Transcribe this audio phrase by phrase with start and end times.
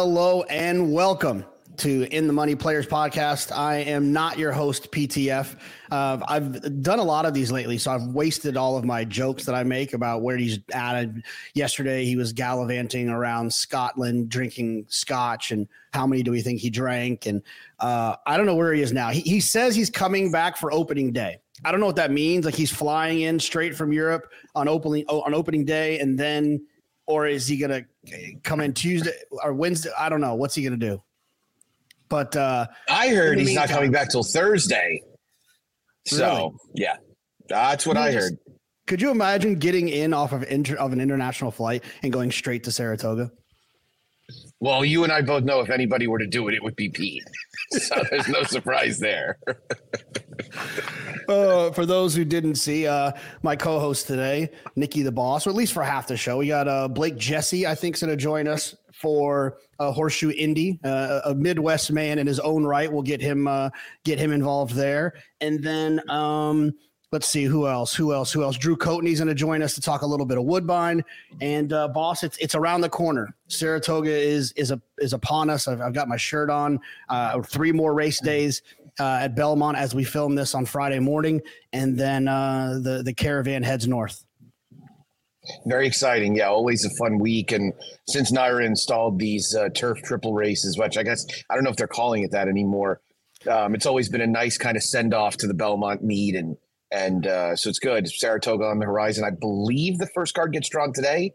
[0.00, 1.44] Hello and welcome
[1.78, 3.50] to In the Money Players podcast.
[3.50, 5.56] I am not your host, PTF.
[5.90, 9.44] Uh, I've done a lot of these lately, so I've wasted all of my jokes
[9.44, 11.08] that I make about where he's at.
[11.54, 16.70] Yesterday, he was gallivanting around Scotland, drinking scotch, and how many do we think he
[16.70, 17.26] drank?
[17.26, 17.42] And
[17.80, 19.08] uh, I don't know where he is now.
[19.10, 21.38] He, he says he's coming back for opening day.
[21.64, 22.44] I don't know what that means.
[22.44, 26.64] Like he's flying in straight from Europe on opening on opening day, and then,
[27.08, 27.84] or is he gonna
[28.44, 29.90] come in Tuesday or Wednesday?
[29.98, 30.34] I don't know.
[30.34, 31.02] What's he gonna do?
[32.08, 35.02] But uh, I heard he's not coming back till Thursday.
[36.06, 36.52] So really?
[36.74, 36.96] yeah,
[37.48, 38.38] that's what I heard.
[38.86, 42.64] Could you imagine getting in off of inter- of an international flight and going straight
[42.64, 43.32] to Saratoga?
[44.60, 46.88] Well, you and I both know if anybody were to do it, it would be
[46.88, 47.24] Pete.
[47.70, 49.38] So there's no surprise there.
[51.28, 55.56] uh, for those who didn't see, uh, my co-host today, Nikki the Boss, or at
[55.56, 57.66] least for half the show, we got uh, Blake Jessee.
[57.66, 62.18] I think is going to join us for a Horseshoe Indy, uh, a Midwest man
[62.18, 62.90] in his own right.
[62.90, 63.68] We'll get him uh,
[64.04, 66.72] get him involved there, and then um,
[67.12, 68.56] let's see who else, who else, who else.
[68.56, 71.04] Drew Coatney's going to join us to talk a little bit of Woodbine
[71.40, 72.22] and uh, boss.
[72.22, 73.34] It's it's around the corner.
[73.48, 75.68] Saratoga is is a is upon us.
[75.68, 76.80] I've, I've got my shirt on.
[77.08, 78.62] Uh, three more race days.
[79.00, 81.40] Uh, at Belmont as we film this on Friday morning,
[81.72, 84.24] and then uh, the the caravan heads north.
[85.66, 86.34] Very exciting.
[86.34, 87.52] Yeah, always a fun week.
[87.52, 87.72] And
[88.08, 91.76] since NYRA installed these uh, turf triple races, which I guess I don't know if
[91.76, 93.00] they're calling it that anymore,
[93.48, 96.34] um, it's always been a nice kind of send off to the Belmont meet.
[96.34, 96.56] And
[96.90, 98.08] and uh, so it's good.
[98.08, 99.24] Saratoga on the horizon.
[99.24, 101.34] I believe the first card gets drawn today.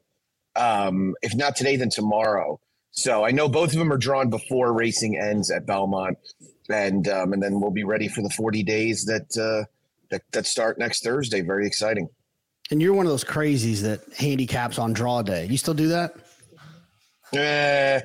[0.56, 2.60] Um, if not today, then tomorrow.
[2.92, 6.18] So I know both of them are drawn before racing ends at Belmont,
[6.70, 9.66] and um, and then we'll be ready for the 40 days that uh,
[10.12, 11.42] that that start next Thursday.
[11.42, 12.08] Very exciting.
[12.72, 15.46] And you're one of those crazies that handicaps on draw day.
[15.48, 16.16] You still do that?
[17.34, 18.02] Eh,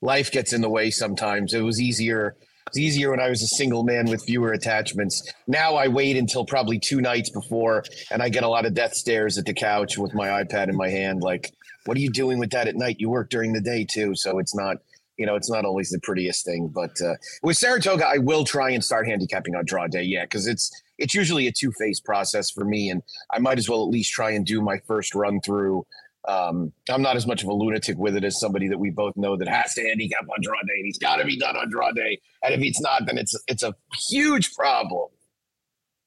[0.00, 1.54] life gets in the way sometimes.
[1.54, 2.36] It was easier.
[2.70, 5.28] It's easier when I was a single man with fewer attachments.
[5.48, 7.82] Now I wait until probably two nights before,
[8.12, 10.76] and I get a lot of death stares at the couch with my iPad in
[10.76, 11.20] my hand.
[11.20, 11.52] Like,
[11.86, 13.00] what are you doing with that at night?
[13.00, 14.76] You work during the day too, so it's not
[15.16, 16.68] you know, it's not always the prettiest thing.
[16.68, 20.02] But uh, with Saratoga, I will try and start handicapping on draw day.
[20.02, 23.68] Yeah, because it's it's usually a two phase process for me, and I might as
[23.68, 25.84] well at least try and do my first run through.
[26.28, 29.16] Um, I'm not as much of a lunatic with it as somebody that we both
[29.16, 31.70] know that has to handicap on draw day, and he's got to be done on
[31.70, 32.20] draw day.
[32.42, 33.74] And if he's not, then it's it's a
[34.08, 35.08] huge problem.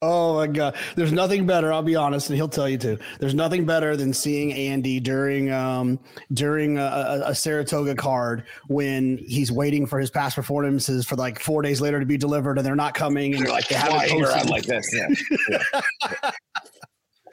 [0.04, 0.76] Oh my God.
[0.96, 3.00] There's nothing better, I'll be honest, and he'll tell you too.
[3.22, 5.98] There's nothing better than seeing Andy during um
[6.34, 11.62] during a, a, Saratoga card when he's waiting for his past performances for like four
[11.62, 14.50] days later to be delivered and they're not coming and they're like they haven't posted
[14.50, 14.94] like this.
[14.94, 15.08] Yeah.
[15.50, 16.32] yeah.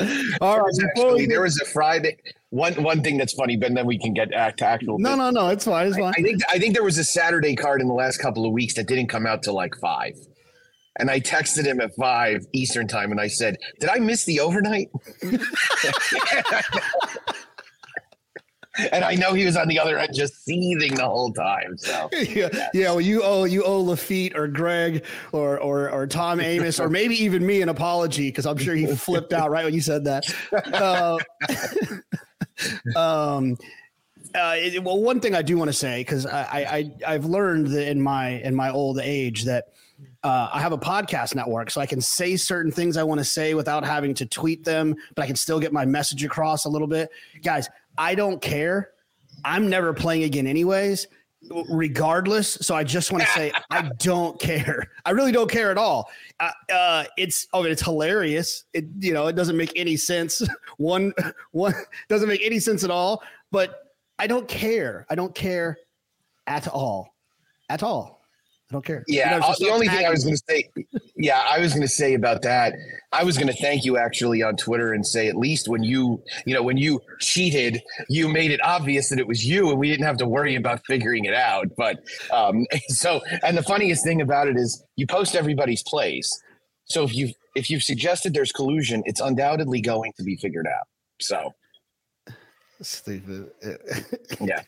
[0.40, 0.72] All right.
[0.90, 2.18] Actually, there was a Friday.
[2.50, 4.98] One one thing that's funny, but then we can get to actual.
[4.98, 5.48] No, no, no.
[5.48, 5.86] It's fine.
[5.86, 6.12] It's fine.
[6.16, 8.52] I, I think I think there was a Saturday card in the last couple of
[8.52, 10.14] weeks that didn't come out till like five.
[10.98, 14.40] And I texted him at five Eastern time and I said, Did I miss the
[14.40, 14.90] overnight?
[18.92, 21.76] and I know he was on the other end just seething the whole time.
[21.78, 22.90] So yeah, yeah.
[22.90, 27.14] Well, you owe you owe Lafitte or Greg or or or Tom Amoss or maybe
[27.22, 30.24] even me an apology because I'm sure he flipped out right when you said that.
[30.80, 31.18] Uh,
[32.96, 33.56] um.
[34.32, 37.66] Uh, it, well, one thing I do want to say because I, I I've learned
[37.68, 39.70] that in my in my old age that
[40.22, 43.24] uh, I have a podcast network, so I can say certain things I want to
[43.24, 46.68] say without having to tweet them, but I can still get my message across a
[46.68, 47.10] little bit.
[47.42, 47.68] Guys,
[47.98, 48.90] I don't care.
[49.44, 51.06] I'm never playing again, anyways,
[51.68, 52.54] regardless.
[52.60, 54.90] So I just want to say I don't care.
[55.04, 56.10] I really don't care at all.
[56.38, 58.64] Uh, uh, it's oh, it's hilarious.
[58.72, 60.42] It you know it doesn't make any sense.
[60.76, 61.12] one
[61.52, 61.74] one
[62.08, 63.22] doesn't make any sense at all.
[63.50, 65.06] But I don't care.
[65.10, 65.78] I don't care
[66.46, 67.14] at all,
[67.68, 68.19] at all.
[68.70, 69.04] I don't care.
[69.08, 70.70] Yeah, you know, the only thing I was going to say,
[71.16, 72.74] yeah, I was going to say about that,
[73.10, 76.22] I was going to thank you actually on Twitter and say at least when you,
[76.46, 79.90] you know, when you cheated, you made it obvious that it was you, and we
[79.90, 81.66] didn't have to worry about figuring it out.
[81.76, 81.98] But
[82.32, 86.30] um, so, and the funniest thing about it is you post everybody's plays,
[86.84, 90.86] so if you if you've suggested there's collusion, it's undoubtedly going to be figured out.
[91.20, 91.54] So.
[92.82, 93.50] Stupid.
[94.40, 94.62] yeah.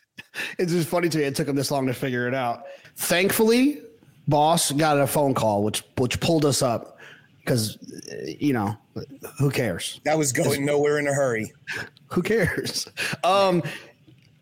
[0.59, 1.25] It's just funny to me.
[1.25, 2.65] It took him this long to figure it out.
[2.97, 3.81] Thankfully,
[4.29, 6.99] boss got a phone call, which which pulled us up
[7.41, 7.79] because
[8.41, 8.77] you know
[9.39, 10.01] who cares?
[10.05, 11.53] That was going nowhere in a hurry.
[12.09, 12.89] Who cares?
[13.25, 13.63] Um,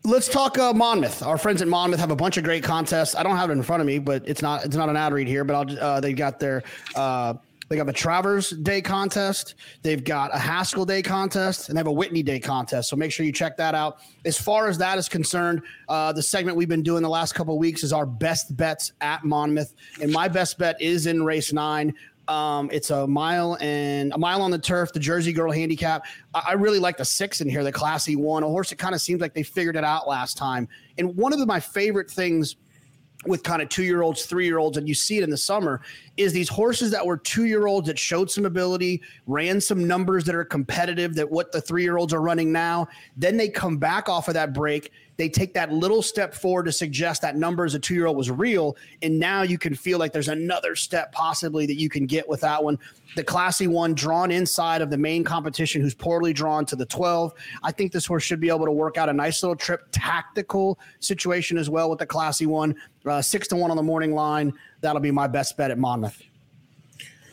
[0.03, 1.23] let's talk uh, Monmouth.
[1.23, 3.15] Our friends at Monmouth have a bunch of great contests.
[3.15, 5.13] I don't have it in front of me, but it's not it's not an ad
[5.13, 5.43] read here.
[5.43, 6.63] But I'll uh, they got their
[6.95, 7.35] uh,
[7.71, 9.55] They have a Travers Day contest.
[9.81, 12.89] They've got a Haskell Day contest, and they have a Whitney Day contest.
[12.89, 13.99] So make sure you check that out.
[14.25, 17.53] As far as that is concerned, uh, the segment we've been doing the last couple
[17.53, 21.53] of weeks is our best bets at Monmouth, and my best bet is in race
[21.53, 21.93] nine.
[22.27, 26.05] Um, it's a mile and a mile on the turf, the Jersey Girl handicap.
[26.33, 28.93] I, I really like the six in here, the Classy one, a horse that kind
[28.93, 30.67] of seems like they figured it out last time.
[30.97, 32.57] And one of the, my favorite things
[33.25, 35.37] with kind of two year olds, three year olds, and you see it in the
[35.37, 35.81] summer,
[36.17, 40.23] is these horses that were two year olds that showed some ability, ran some numbers
[40.25, 42.87] that are competitive, that what the three year olds are running now.
[43.17, 46.71] Then they come back off of that break they take that little step forward to
[46.71, 48.75] suggest that number as a two year old was real.
[49.01, 52.41] And now you can feel like there's another step possibly that you can get with
[52.41, 52.79] that one.
[53.15, 57.33] The classy one drawn inside of the main competition, who's poorly drawn to the 12.
[57.61, 60.79] I think this horse should be able to work out a nice little trip tactical
[60.99, 62.75] situation as well with the classy one.
[63.05, 64.53] Uh, six to one on the morning line.
[64.79, 66.23] That'll be my best bet at Monmouth.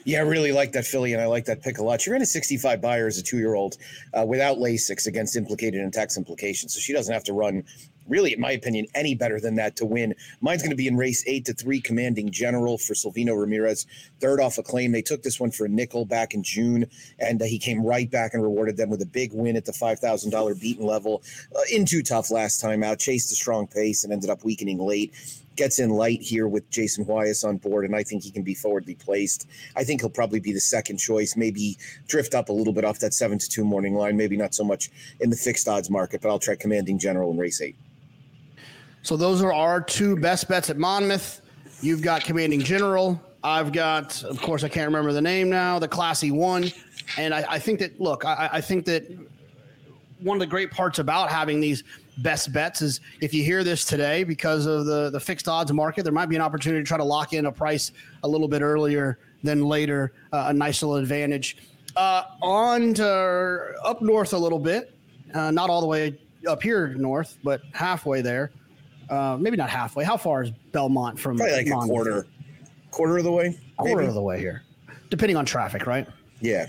[0.09, 2.01] Yeah, I really like that filly, and I like that pick a lot.
[2.01, 3.77] She ran a 65 Beyer as a two-year-old
[4.15, 7.63] uh, without Lasix against implicated and tax implications, so she doesn't have to run.
[8.07, 10.15] Really, in my opinion, any better than that to win.
[10.41, 13.87] Mine's going to be in race eight to three, commanding general for Silvino Ramirez,
[14.19, 14.93] third off a claim.
[14.93, 16.87] They took this one for a nickel back in June,
[17.19, 19.75] and uh, he came right back and rewarded them with a big win at the
[19.75, 21.23] five thousand dollar beaten level.
[21.55, 24.79] Uh, in too tough last time out, chased a strong pace and ended up weakening
[24.79, 25.13] late
[25.59, 28.55] gets in light here with Jason Wyas on board, and I think he can be
[28.55, 29.47] forwardly placed.
[29.77, 31.77] I think he'll probably be the second choice, maybe
[32.07, 34.65] drift up a little bit off that seven to two morning line, maybe not so
[34.65, 34.91] much
[35.21, 37.77] in the fixed odds market, but I'll try commanding general in race eight.
[39.03, 41.43] So those are our two best bets at Monmouth.
[41.83, 43.21] You've got commanding general.
[43.45, 46.71] I've got, of course, I can't remember the name now, the classy one.
[47.17, 49.05] And I, I think that, look, I, I think that
[50.21, 51.85] one of the great parts about having these
[52.19, 56.03] best bets is if you hear this today because of the the fixed odds market,
[56.03, 57.93] there might be an opportunity to try to lock in a price
[58.23, 61.57] a little bit earlier than later, uh, a nice little advantage.
[61.97, 64.95] Uh, on to up north a little bit,
[65.35, 68.51] uh, not all the way up here north, but halfway there.
[69.09, 70.05] Uh, maybe not halfway.
[70.05, 71.37] How far is Belmont from?
[71.37, 71.89] Probably like Monmouth?
[71.89, 72.27] a quarter,
[72.91, 73.59] quarter of the way.
[73.79, 74.09] Quarter maybe?
[74.09, 74.63] of the way here,
[75.09, 76.07] depending on traffic, right?
[76.41, 76.67] Yeah.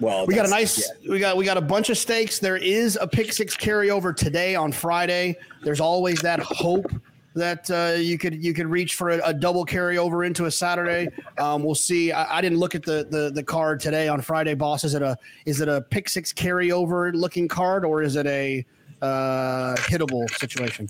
[0.00, 1.10] Well, we got a nice, yeah.
[1.10, 2.38] we got we got a bunch of stakes.
[2.38, 5.36] There is a pick six carryover today on Friday.
[5.62, 6.90] There's always that hope
[7.34, 11.08] that uh, you could you could reach for a, a double carryover into a Saturday.
[11.38, 12.12] Um, we'll see.
[12.12, 14.84] I, I, didn't look at the, the the card today on Friday, boss.
[14.84, 18.64] Is it a is it a pick six carryover looking card or is it a
[19.02, 20.88] uh, hittable situation?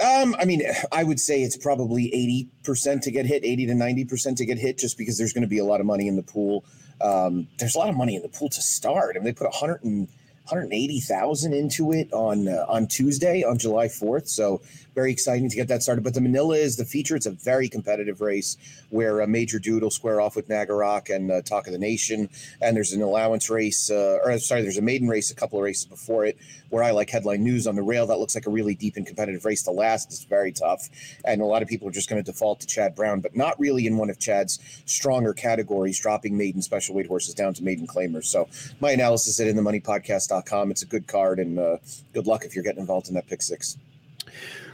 [0.00, 4.36] Um, I mean, I would say it's probably 80% to get hit, 80 to 90%
[4.36, 6.22] to get hit, just because there's going to be a lot of money in the
[6.22, 6.64] pool.
[7.00, 9.16] Um, there's a lot of money in the pool to start.
[9.16, 10.08] I mean, they put 100 and
[10.50, 14.28] 180,000 into it on uh, on Tuesday on July 4th.
[14.28, 14.60] So
[15.00, 16.04] very exciting to get that started.
[16.04, 17.16] But the Manila is the feature.
[17.16, 18.58] It's a very competitive race
[18.90, 22.28] where a Major Dude will square off with Nagarock and uh, Talk of the Nation.
[22.60, 25.64] And there's an allowance race, uh, or sorry, there's a maiden race a couple of
[25.64, 26.36] races before it
[26.68, 28.06] where I like headline news on the rail.
[28.06, 30.10] That looks like a really deep and competitive race to last.
[30.10, 30.90] It's very tough.
[31.24, 33.58] And a lot of people are just going to default to Chad Brown, but not
[33.58, 37.86] really in one of Chad's stronger categories, dropping maiden special weight horses down to maiden
[37.86, 38.26] claimers.
[38.26, 38.48] So
[38.80, 40.70] my analysis at inthemoneypodcast.com.
[40.70, 41.78] It's a good card and uh,
[42.12, 43.78] good luck if you're getting involved in that pick six.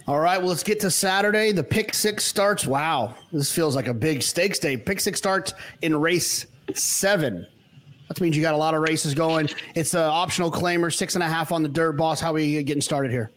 [0.09, 1.51] All right, well, let's get to Saturday.
[1.51, 2.65] The pick six starts.
[2.65, 4.77] Wow, this feels like a big stakes day.
[4.77, 7.45] Pick six starts in race seven.
[8.07, 9.49] That means you got a lot of races going.
[9.75, 12.21] It's an optional claimer, six and a half on the dirt, boss.
[12.21, 13.33] How are you getting started here?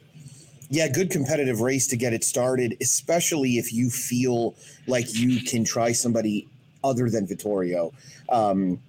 [0.70, 5.64] Yeah, good competitive race to get it started, especially if you feel like you can
[5.64, 6.48] try somebody
[6.84, 7.92] other than Vittorio.
[8.32, 8.80] Um,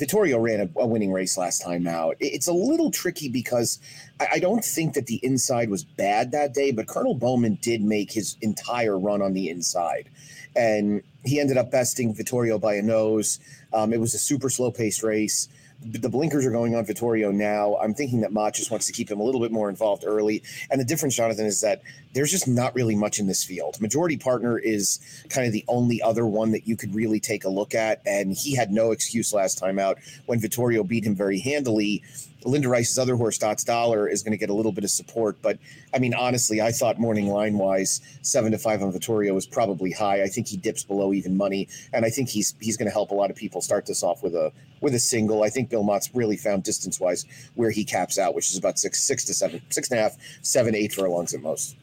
[0.00, 2.16] Vittorio ran a, a, winning race last time out.
[2.20, 3.78] It's a little tricky because
[4.18, 7.82] I, I, don't think that the inside was bad that day, but Colonel Bowman did
[7.82, 10.08] make his entire run on the inside.
[10.56, 13.40] And he ended up besting Vittorio by a nose.
[13.74, 15.48] Um, it was a super slow paced race
[15.82, 17.76] the blinkers are going on Vittorio now.
[17.76, 20.42] I'm thinking that Mott just wants to keep him a little bit more involved early.
[20.70, 23.80] And the difference, Jonathan, is that there's just not really much in this field.
[23.80, 27.48] Majority partner is kind of the only other one that you could really take a
[27.48, 28.00] look at.
[28.04, 32.02] And he had no excuse last time out when Vittorio beat him very handily.
[32.44, 35.40] Linda Rice's other horse, Dots Dollar, is going to get a little bit of support.
[35.42, 35.58] But
[35.92, 39.92] I mean, honestly, I thought morning line wise, seven to five on Vittorio was probably
[39.92, 40.22] high.
[40.22, 43.10] I think he dips below even money, and I think he's he's going to help
[43.10, 45.42] a lot of people start this off with a with a single.
[45.42, 47.26] I think Bill Mott's really found distance wise
[47.56, 50.16] where he caps out, which is about six six to seven, six and a half,
[50.40, 51.76] seven, eight furlongs at most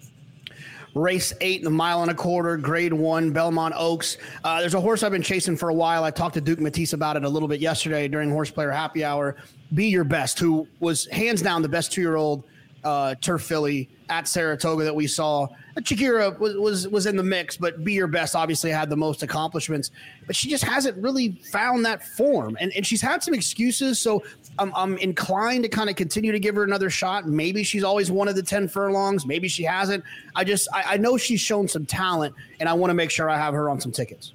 [0.97, 4.17] race eight a mile and a quarter, grade one, Belmont Oaks.
[4.43, 6.03] Uh, there's a horse I've been chasing for a while.
[6.03, 9.03] I talked to Duke Matisse about it a little bit yesterday during Horse Player Happy
[9.03, 9.35] Hour.
[9.73, 12.43] Be Your Best, who was hands down the best two year old
[12.83, 15.47] uh, turf filly at Saratoga that we saw.
[15.79, 19.23] Shakira was, was was in the mix, but Be Your Best obviously had the most
[19.23, 19.91] accomplishments.
[20.25, 23.99] But she just hasn't really found that form, and and she's had some excuses.
[23.99, 24.23] So
[24.59, 27.27] I'm I'm inclined to kind of continue to give her another shot.
[27.27, 29.25] Maybe she's always one of the ten furlongs.
[29.25, 30.03] Maybe she hasn't.
[30.35, 33.29] I just I, I know she's shown some talent, and I want to make sure
[33.29, 34.33] I have her on some tickets.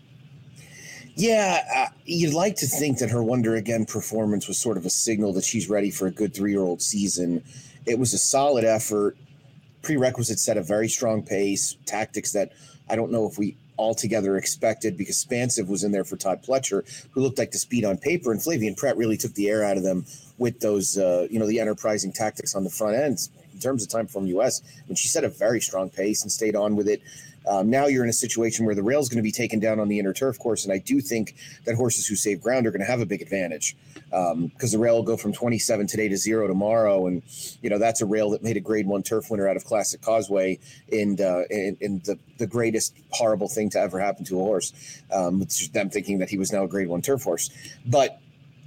[1.15, 4.91] Yeah, uh, you'd like to think that her Wonder Again performance was sort of a
[4.91, 7.43] signal that she's ready for a good three year old season.
[7.87, 9.17] It was a solid effort.
[9.83, 12.53] Prerequisites set a very strong pace, tactics that
[12.89, 16.85] I don't know if we altogether expected because Spansive was in there for Todd Pletcher,
[17.11, 19.77] who looked like the speed on paper, and Flavien Pratt really took the air out
[19.77, 20.05] of them
[20.39, 23.31] with those, uh, you know, the enterprising tactics on the front ends
[23.63, 24.63] terms of Timeform US.
[24.89, 27.03] Mean, she set a very strong pace and stayed on with it.
[27.47, 29.81] Um, now you're in a situation where the rail is going to be taken down
[29.81, 32.71] on the inner turf course, and I do think that horses who save ground are
[32.71, 36.09] going to have a big advantage because um, the rail will go from 27 today
[36.09, 37.23] to zero tomorrow, and
[37.63, 40.01] you know that's a rail that made a Grade One turf winner out of Classic
[40.01, 40.59] Causeway,
[40.93, 44.73] and uh, in the the greatest horrible thing to ever happen to a horse.
[45.13, 47.51] Um, them thinking that he was now a Grade One turf horse,
[47.87, 48.21] but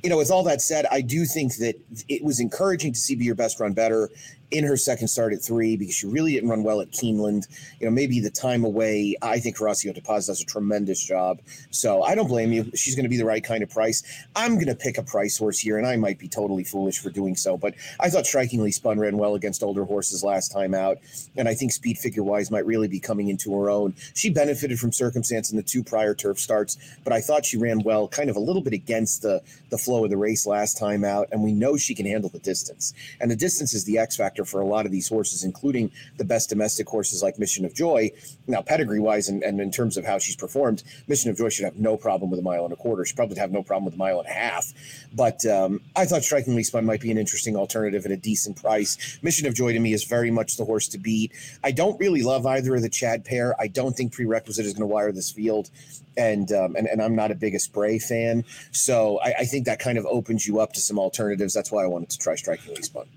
[0.04, 1.76] you know, with all that said, I do think that
[2.08, 4.12] it was encouraging to see Be Your Best run better
[4.52, 7.48] in her second start at three because she really didn't run well at Keeneland.
[7.80, 9.16] You know, maybe the time away.
[9.22, 11.40] I think Horacio De Paz does a tremendous job.
[11.72, 12.72] So I don't blame you.
[12.76, 14.04] She's going to be the right kind of price.
[14.36, 17.10] I'm going to pick a price horse here, and I might be totally foolish for
[17.10, 17.58] doing so.
[17.58, 21.00] But I thought Strikingly Spun ran well against older horses last time out,
[21.36, 23.94] and I think speed figure wise might really be coming into her own.
[24.14, 27.80] She benefited from circumstance in the two prior turf starts, but I thought she ran
[27.84, 31.04] well, kind of a little bit against the the flow of the race last time
[31.04, 32.94] out, and we know she can handle the distance.
[33.20, 36.26] And the distance is the X factor for a lot of these horses, including the
[36.26, 38.12] best domestic horses like Mission of Joy.
[38.48, 41.66] Now, pedigree wise, and, and in terms of how she's performed, Mission of Joy should
[41.66, 43.06] have no problem with a mile and a quarter.
[43.06, 44.74] She probably have no problem with a mile and a half.
[45.14, 49.20] But um, I thought Strikingly Spun might be an interesting alternative at a decent price.
[49.22, 51.32] Mission of Joy to me is very much the horse to beat.
[51.64, 53.56] I don't really love either of the Chad pair.
[53.62, 55.70] I don't think prerequisite is going to wire this field
[56.18, 58.44] and um, and, and I'm not a big Spray fan.
[58.72, 61.54] So I, I, think that kind of opens you up to some alternatives.
[61.54, 63.08] That's why I wanted to try Strikingly Spun.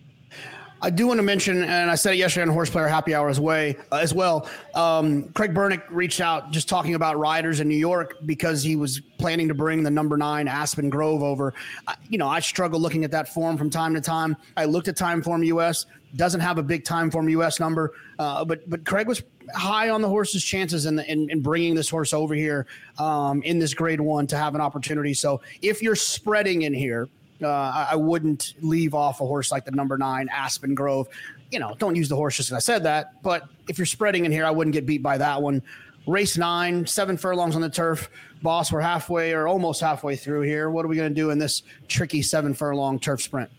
[0.80, 3.40] I do want to mention, and I said it yesterday on Horseplayer Happy Hour as,
[3.40, 4.48] way, uh, as well.
[4.74, 9.00] Um, Craig Bernick reached out just talking about riders in New York because he was
[9.18, 11.52] planning to bring the number nine Aspen Grove over.
[11.88, 14.36] I, you know, I struggle looking at that form from time to time.
[14.56, 18.84] I looked at Timeform US, doesn't have a big Timeform US number, uh, but but
[18.84, 19.22] Craig was
[19.54, 22.66] high on the horse's chances in, the, in, in bringing this horse over here
[22.98, 25.14] um, in this Grade One to have an opportunity.
[25.14, 27.08] So if you're spreading in here
[27.42, 31.08] uh, I, wouldn't leave off a horse like the number nine Aspen Grove.
[31.50, 33.22] You know, don't use the horse just I said that.
[33.22, 35.62] But if you're spreading in here, I wouldn't get beat by that one.
[36.06, 38.10] Race nine, seven furlongs on the turf.
[38.42, 40.70] Boss, we're halfway or almost halfway through here.
[40.70, 43.50] What are we going to do in this tricky seven furlong turf sprint?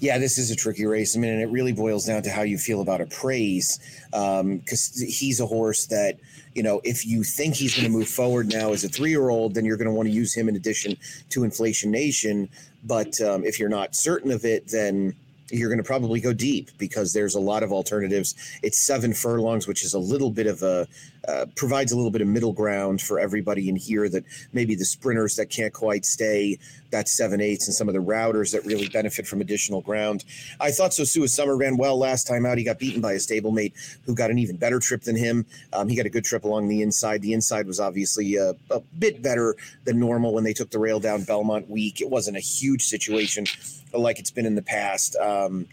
[0.00, 1.16] yeah, this is a tricky race.
[1.16, 3.78] I mean, and it really boils down to how you feel about Appraise,
[4.10, 6.18] because um, he's a horse that,
[6.54, 9.28] you know, if you think he's going to move forward now as a three year
[9.28, 10.96] old, then you're going to want to use him in addition
[11.30, 12.48] to Inflation Nation.
[12.84, 15.14] But um, if you're not certain of it, then
[15.50, 18.34] you're going to probably go deep because there's a lot of alternatives.
[18.62, 20.86] It's seven furlongs, which is a little bit of a
[21.26, 24.08] uh, provides a little bit of middle ground for everybody in here.
[24.08, 26.58] That maybe the sprinters that can't quite stay
[26.90, 30.24] that seven eights and some of the routers that really benefit from additional ground.
[30.60, 32.58] I thought Sosua Summer ran well last time out.
[32.58, 33.72] He got beaten by a stablemate
[34.04, 35.46] who got an even better trip than him.
[35.72, 37.22] Um, he got a good trip along the inside.
[37.22, 41.00] The inside was obviously a, a bit better than normal when they took the rail
[41.00, 42.00] down Belmont week.
[42.00, 43.46] It wasn't a huge situation
[43.92, 45.16] like it's been in the past.
[45.16, 45.66] Um,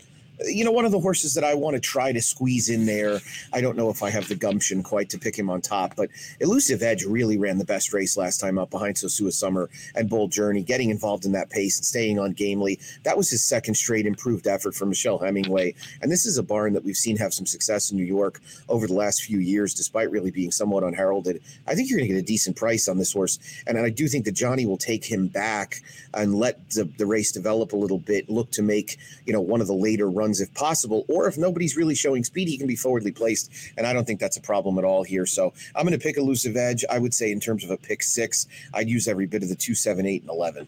[0.45, 3.19] you know, one of the horses that I want to try to squeeze in there.
[3.53, 6.09] I don't know if I have the gumption quite to pick him on top, but
[6.39, 10.31] Elusive Edge really ran the best race last time up behind Sosua Summer and Bold
[10.31, 12.79] Journey, getting involved in that pace and staying on gamely.
[13.03, 15.75] That was his second straight improved effort for Michelle Hemingway.
[16.01, 18.87] And this is a barn that we've seen have some success in New York over
[18.87, 21.41] the last few years, despite really being somewhat unheralded.
[21.67, 23.39] I think you're going to get a decent price on this horse.
[23.67, 25.81] And I do think that Johnny will take him back
[26.13, 29.61] and let the, the race develop a little bit, look to make, you know, one
[29.61, 32.65] of the later runs runs if possible, or if nobody's really showing speed, he can
[32.67, 33.51] be forwardly placed.
[33.77, 35.25] And I don't think that's a problem at all here.
[35.27, 36.83] So I'm going to pick elusive edge.
[36.89, 39.55] I would say in terms of a pick six, I'd use every bit of the
[39.55, 40.67] two, seven, eight, and eleven.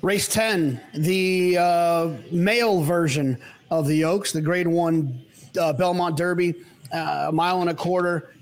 [0.00, 3.38] Race 10, the uh, male version
[3.70, 5.22] of the Oaks, the grade one
[5.58, 6.54] uh, Belmont Derby,
[6.92, 8.34] uh, a mile and a quarter.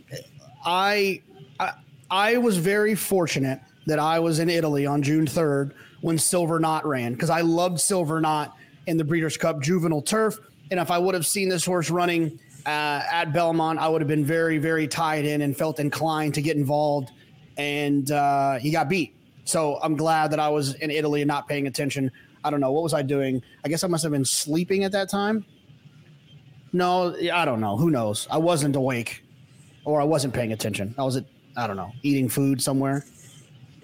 [0.65, 1.23] I,
[1.61, 1.73] I,
[2.11, 6.85] I was very fortunate that I was in Italy on June 3rd when Silver Knot
[6.85, 10.39] ran because I loved Silver Knot in the Breeders' Cup Juvenile Turf.
[10.71, 14.09] And if I would have seen this horse running uh, at Belmont, I would have
[14.09, 17.11] been very, very tied in and felt inclined to get involved.
[17.57, 19.15] And uh, he got beat.
[19.45, 22.11] So I'm glad that I was in Italy and not paying attention.
[22.45, 22.73] I don't know.
[22.73, 23.43] What was I doing?
[23.65, 25.45] I guess I must have been sleeping at that time.
[26.73, 27.77] No, I don't know.
[27.77, 28.27] Who knows?
[28.31, 29.23] I wasn't awake,
[29.85, 30.95] or I wasn't paying attention.
[30.97, 31.25] I was at
[31.57, 33.05] I don't know eating food somewhere.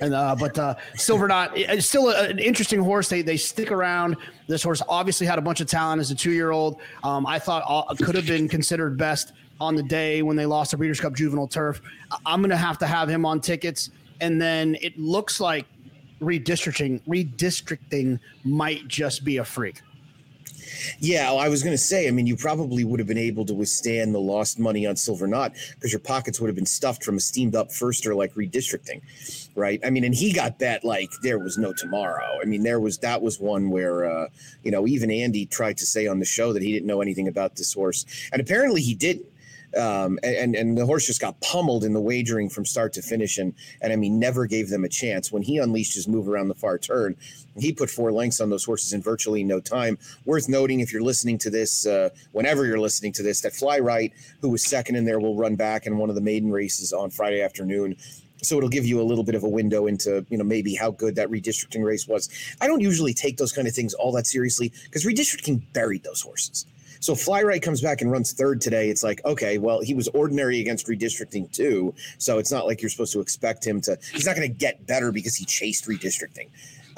[0.01, 3.09] And uh, but uh, Silver Knot it's still a, an interesting horse.
[3.09, 4.17] They they stick around.
[4.47, 6.81] This horse obviously had a bunch of talent as a two year old.
[7.03, 10.71] Um, I thought uh, could have been considered best on the day when they lost
[10.71, 11.81] the Breeders' Cup Juvenile Turf.
[12.25, 13.91] I'm going to have to have him on tickets,
[14.21, 15.67] and then it looks like
[16.21, 19.83] redistricting redistricting might just be a freak.
[20.99, 23.45] Yeah, well, I was going to say, I mean, you probably would have been able
[23.47, 27.05] to withstand the lost money on Silver Knot because your pockets would have been stuffed
[27.05, 29.01] from a steamed up firster like redistricting,
[29.55, 29.81] right?
[29.85, 32.39] I mean, and he got that like there was no tomorrow.
[32.41, 34.29] I mean, there was that was one where, uh,
[34.63, 37.29] you know, even Andy tried to say on the show that he didn't know anything
[37.29, 39.27] about this horse, and apparently he didn't
[39.79, 43.39] um, and and the horse just got pummeled in the wagering from start to finish,
[43.39, 45.31] and and I mean never gave them a chance.
[45.31, 47.17] When he unleashed his move around the far turn,
[47.57, 49.99] he put four lengths on those horses in virtually no time.
[50.25, 53.79] Worth noting, if you're listening to this, uh, whenever you're listening to this, that Fly
[53.79, 56.93] Right, who was second in there, will run back in one of the maiden races
[56.93, 57.97] on Friday afternoon
[58.43, 60.91] so it'll give you a little bit of a window into you know maybe how
[60.91, 62.29] good that redistricting race was
[62.61, 66.21] i don't usually take those kind of things all that seriously because redistricting buried those
[66.23, 66.67] horses
[67.01, 68.91] so Fly Right comes back and runs third today.
[68.91, 71.95] It's like, okay, well, he was ordinary against redistricting too.
[72.19, 74.87] So it's not like you're supposed to expect him to, he's not going to get
[74.87, 76.49] better because he chased redistricting.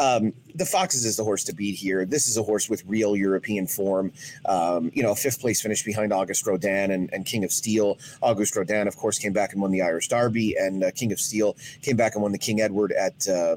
[0.01, 2.07] Um, the Foxes is the horse to beat here.
[2.07, 4.13] This is a horse with real European form.
[4.47, 7.99] Um, you know, fifth place finish behind Auguste Rodin and, and, King of Steel.
[8.23, 11.21] Auguste Rodin, of course, came back and won the Irish Derby, and uh, King of
[11.21, 13.57] Steel came back and won the King Edward at uh,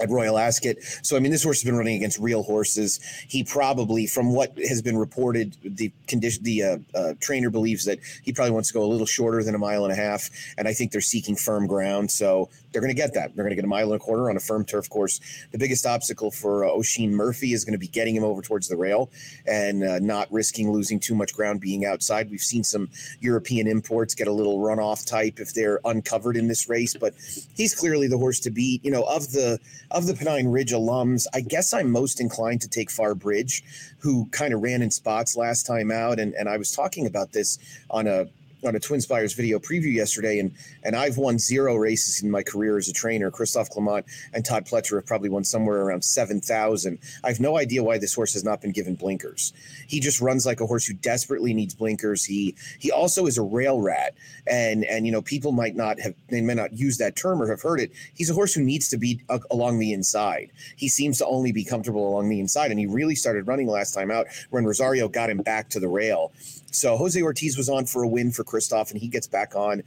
[0.00, 0.76] at Royal Ascot.
[1.02, 3.00] So I mean, this horse has been running against real horses.
[3.28, 7.98] He probably, from what has been reported, the condition, the uh, uh, trainer believes that
[8.22, 10.68] he probably wants to go a little shorter than a mile and a half, and
[10.68, 12.10] I think they're seeking firm ground.
[12.10, 13.34] So they're going to get that.
[13.34, 15.18] They're going to get a mile and a quarter on a firm turf course.
[15.50, 18.68] The biggest obstacle for uh, Oisin Murphy is going to be getting him over towards
[18.68, 19.10] the rail
[19.46, 22.30] and uh, not risking losing too much ground being outside.
[22.30, 22.90] We've seen some
[23.20, 27.14] European imports get a little runoff type if they're uncovered in this race, but
[27.54, 28.84] he's clearly the horse to beat.
[28.84, 29.58] You know, of the
[29.90, 33.62] of the Pennine Ridge alums, I guess I'm most inclined to take Far Bridge,
[34.00, 37.32] who kind of ran in spots last time out, and and I was talking about
[37.32, 37.58] this
[37.88, 38.26] on a
[38.66, 40.52] on a Twin Spires video preview yesterday, and
[40.82, 43.30] and I've won zero races in my career as a trainer.
[43.30, 46.98] Christophe Clement and Todd Pletcher have probably won somewhere around seven thousand.
[47.24, 49.52] I have no idea why this horse has not been given blinkers.
[49.86, 52.24] He just runs like a horse who desperately needs blinkers.
[52.24, 54.14] He he also is a rail rat,
[54.46, 57.48] and and you know people might not have they may not use that term or
[57.48, 57.92] have heard it.
[58.14, 60.50] He's a horse who needs to be uh, along the inside.
[60.76, 63.92] He seems to only be comfortable along the inside, and he really started running last
[63.92, 66.32] time out when Rosario got him back to the rail.
[66.72, 69.82] So Jose Ortiz was on for a win for Christophe, and he gets back on.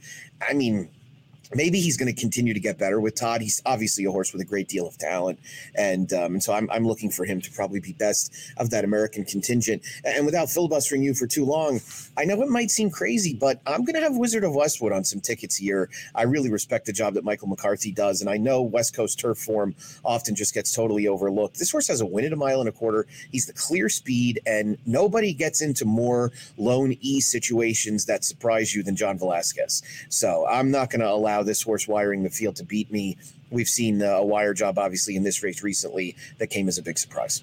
[0.48, 0.88] I mean,
[1.54, 3.40] maybe he's going to continue to get better with Todd.
[3.40, 5.38] He's obviously a horse with a great deal of talent,
[5.74, 9.24] and um, so I'm I'm looking for him to probably be best of that American
[9.24, 9.82] contingent.
[10.04, 11.80] And without filibustering you for too long,
[12.16, 15.04] I know it might seem crazy, but I'm going to have Wizard of Westwood on
[15.04, 15.88] some tickets here.
[16.14, 19.38] I really respect the job that Michael McCarthy does, and I know West Coast turf
[19.38, 21.58] form often just gets totally overlooked.
[21.58, 23.06] This horse has a win at a mile and a quarter.
[23.30, 28.82] He's the clear speed, and nobody gets into more lone E situations that surprise you
[28.82, 29.82] than John Velazquez.
[30.08, 33.16] So I'm not going to allow this horse wiring the field to beat me.
[33.50, 36.82] We've seen uh, a wire job, obviously, in this race recently that came as a
[36.82, 37.42] big surprise.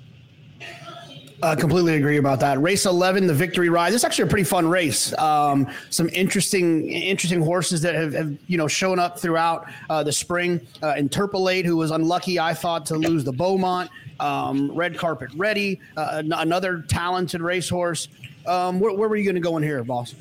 [1.42, 2.60] I uh, completely agree about that.
[2.60, 3.92] Race 11, the victory ride.
[3.92, 5.16] This is actually a pretty fun race.
[5.20, 10.12] Um, some interesting, interesting horses that have, have you know shown up throughout uh, the
[10.12, 10.60] spring.
[10.82, 13.92] Uh, Interpolate, who was unlucky, I thought, to lose the Beaumont.
[14.20, 18.08] Um, Red Carpet Ready, uh, another talented racehorse.
[18.48, 20.16] Um, where, where were you going to go in here, boss?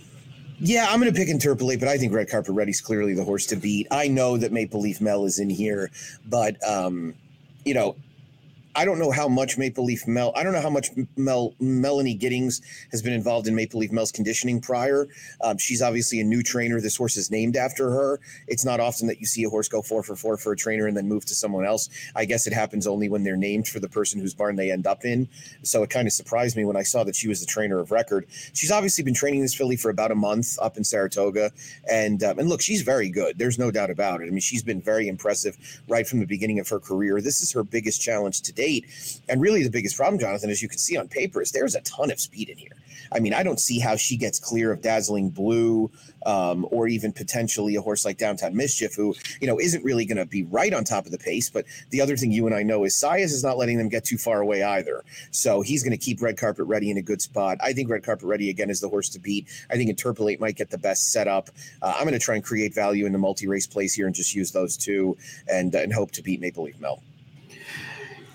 [0.58, 3.44] Yeah, I'm going to pick Interpolate, but I think Red Carpet Ready's clearly the horse
[3.46, 3.86] to beat.
[3.90, 5.90] I know that Maple Leaf Mel is in here,
[6.26, 7.14] but um,
[7.64, 7.96] you know,
[8.76, 10.32] I don't know how much Maple Leaf Mel.
[10.36, 12.60] I don't know how much Mel Melanie Giddings
[12.90, 15.08] has been involved in Maple Leaf Mel's conditioning prior.
[15.40, 16.78] Um, she's obviously a new trainer.
[16.78, 18.20] This horse is named after her.
[18.46, 20.86] It's not often that you see a horse go four for four for a trainer
[20.86, 21.88] and then move to someone else.
[22.14, 24.86] I guess it happens only when they're named for the person whose barn they end
[24.86, 25.26] up in.
[25.62, 27.90] So it kind of surprised me when I saw that she was the trainer of
[27.90, 28.26] record.
[28.52, 31.50] She's obviously been training this filly for about a month up in Saratoga,
[31.90, 33.38] and um, and look, she's very good.
[33.38, 34.24] There's no doubt about it.
[34.24, 35.56] I mean, she's been very impressive
[35.88, 37.22] right from the beginning of her career.
[37.22, 38.52] This is her biggest challenge to
[39.28, 41.80] and really, the biggest problem, Jonathan, as you can see on paper, is there's a
[41.82, 42.76] ton of speed in here.
[43.12, 45.90] I mean, I don't see how she gets clear of Dazzling Blue
[46.24, 50.16] um, or even potentially a horse like Downtown Mischief, who, you know, isn't really going
[50.18, 51.48] to be right on top of the pace.
[51.48, 54.04] But the other thing you and I know is Saez is not letting them get
[54.04, 55.04] too far away either.
[55.30, 57.58] So he's going to keep Red Carpet Ready in a good spot.
[57.62, 59.46] I think Red Carpet Ready, again, is the horse to beat.
[59.70, 61.50] I think Interpolate might get the best setup.
[61.80, 64.14] Uh, I'm going to try and create value in the multi race place here and
[64.14, 65.16] just use those two
[65.48, 67.02] and, and hope to beat Maple Leaf Mel.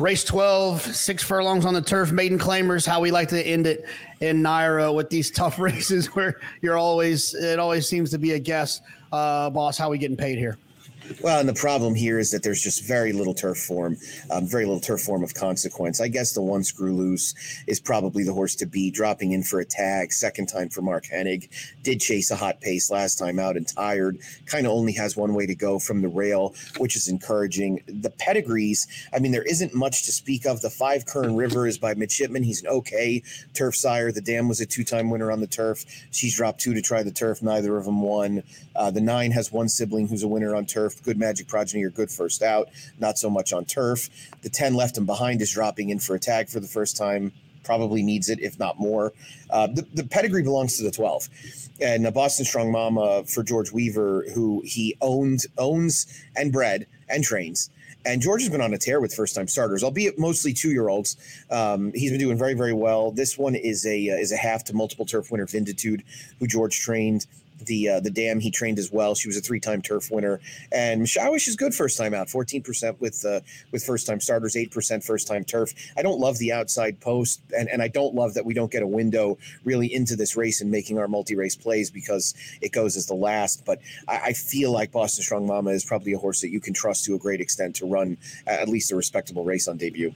[0.02, 3.86] Race 12, six furlongs on the turf, maiden claimers, how we like to end it
[4.20, 8.40] in NYRA with these tough races where you're always, it always seems to be a
[8.40, 8.82] guess.
[9.12, 10.58] Uh, boss, how we getting paid here?
[11.22, 13.98] Well, and the problem here is that there's just very little turf form,
[14.30, 16.00] um, very little turf form of consequence.
[16.00, 17.34] I guess the one screw loose
[17.68, 21.06] is probably the horse to be dropping in for a tag, second time for Mark
[21.06, 21.50] Hennig.
[21.84, 24.20] Did chase a hot pace last time out and tired.
[24.46, 27.84] Kind of only has one way to go from the rail, which is encouraging.
[27.88, 30.62] The pedigrees, I mean, there isn't much to speak of.
[30.62, 32.44] The five Kern River is by Midshipman.
[32.44, 34.12] He's an okay turf sire.
[34.12, 35.84] The dam was a two time winner on the turf.
[36.12, 37.42] She's dropped two to try the turf.
[37.42, 38.44] Neither of them won.
[38.76, 41.04] Uh, the nine has one sibling who's a winner on turf.
[41.04, 44.10] Good Magic Progeny are good first out, not so much on turf.
[44.42, 47.32] The 10 left and behind is dropping in for a tag for the first time.
[47.64, 49.14] Probably needs it, if not more.
[49.50, 51.30] Uh, the, the pedigree belongs to the 12
[51.80, 57.24] and a Boston Strong Mama for George Weaver, who he owned, owns, and bred and
[57.24, 57.70] trains.
[58.04, 60.90] And George has been on a tear with first time starters, albeit mostly two year
[60.90, 61.18] olds.
[61.52, 63.12] Um, he's been doing very, very well.
[63.12, 66.02] This one is a uh, is a half to multiple turf winner, Vinditude,
[66.40, 67.28] who George trained
[67.66, 69.16] the uh, the dam he trained as well.
[69.16, 70.40] She was a three time turf winner,
[70.72, 74.56] and Mishawish is good first time out, fourteen percent with uh, with first time starters,
[74.56, 75.74] eight percent first time turf.
[75.98, 78.84] I don't love the outside post, and and I don't love that we don't get
[78.84, 82.96] a window really into this race and making our multi race plays because it goes
[82.96, 83.66] as the last.
[83.66, 86.74] But I, I, feel like Boston Strong Mama is probably a horse that you can
[86.74, 90.14] trust to a great extent to run at least a respectable race on debut.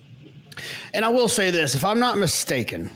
[0.94, 2.90] And I will say this, if I'm not mistaken,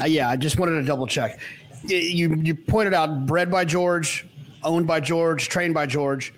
[0.00, 1.40] uh, yeah, I just wanted to double check
[1.88, 4.26] you you pointed out bred by George,
[4.62, 6.32] owned by George, trained by George.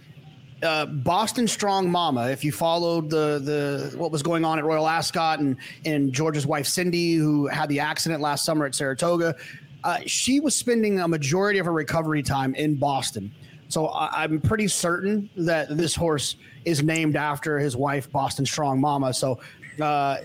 [0.62, 2.28] Uh, Boston Strong Mama.
[2.28, 6.46] If you followed the the what was going on at Royal Ascot and and George's
[6.46, 9.36] wife Cindy, who had the accident last summer at Saratoga,
[9.84, 13.32] uh, she was spending a majority of her recovery time in Boston.
[13.68, 18.80] So I, am pretty certain that this horse is named after his wife, Boston Strong
[18.80, 19.12] Mama.
[19.12, 19.40] So,
[19.80, 20.16] uh,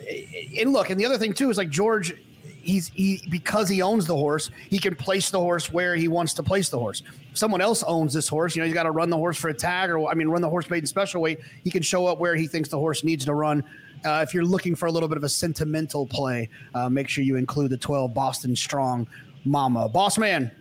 [0.57, 2.15] and look, and the other thing too is like George
[2.63, 6.34] he's he because he owns the horse, he can place the horse where he wants
[6.36, 7.04] to place the horse.
[7.32, 9.49] If someone else owns this horse, you know, he's got to run the horse for
[9.49, 11.39] a tag, or I mean, run the horse made in special weight.
[11.63, 13.63] He can show up where he thinks the horse needs to run.
[14.06, 17.23] Uh, if you're looking for a little bit of a sentimental play, uh, make sure
[17.23, 19.08] you include the 12 Boston Strong
[19.45, 19.88] Mama.
[19.88, 20.52] Boss man,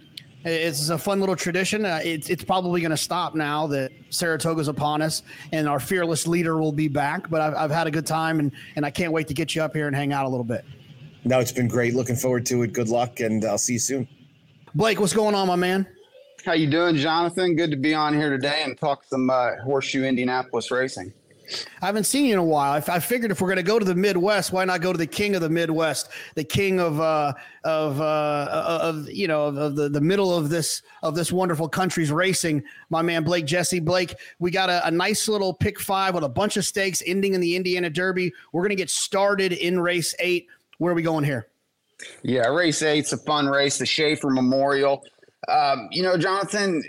[0.45, 1.85] it's a fun little tradition.
[1.85, 6.27] Uh, it's, it's probably going to stop now that Saratoga's upon us and our fearless
[6.27, 7.31] leader will be back.
[7.31, 9.63] But I've, I've had a good time and, and I can't wait to get you
[9.63, 10.65] up here and hang out a little bit.
[11.25, 11.95] No, it's been great.
[11.95, 12.73] Looking forward to it.
[12.73, 14.09] Good luck, and I'll see you soon.
[14.75, 15.87] Blake, what's going on, my man?
[16.45, 17.55] How you doing, Jonathan?
[17.55, 21.13] Good to be on here today and talk some uh, horseshoe Indianapolis racing.
[21.83, 22.73] I haven't seen you in a while.
[22.73, 24.99] I, I figured if we're going to go to the Midwest, why not go to
[24.99, 29.77] the king of the Midwest, the king of uh, of uh, of you know of
[29.77, 32.63] the, the middle of this of this wonderful country's racing.
[32.91, 34.15] My man Blake Jessee Blake.
[34.39, 37.41] We got a, a nice little pick five with a bunch of stakes ending in
[37.41, 38.33] the Indiana Derby.
[38.53, 40.49] We're going to get started in race eight.
[40.83, 41.47] Where are we going here?
[42.25, 45.05] Yeah, race eight's a fun race, the Schaefer Memorial.
[45.47, 46.83] Um, you know, Jonathan,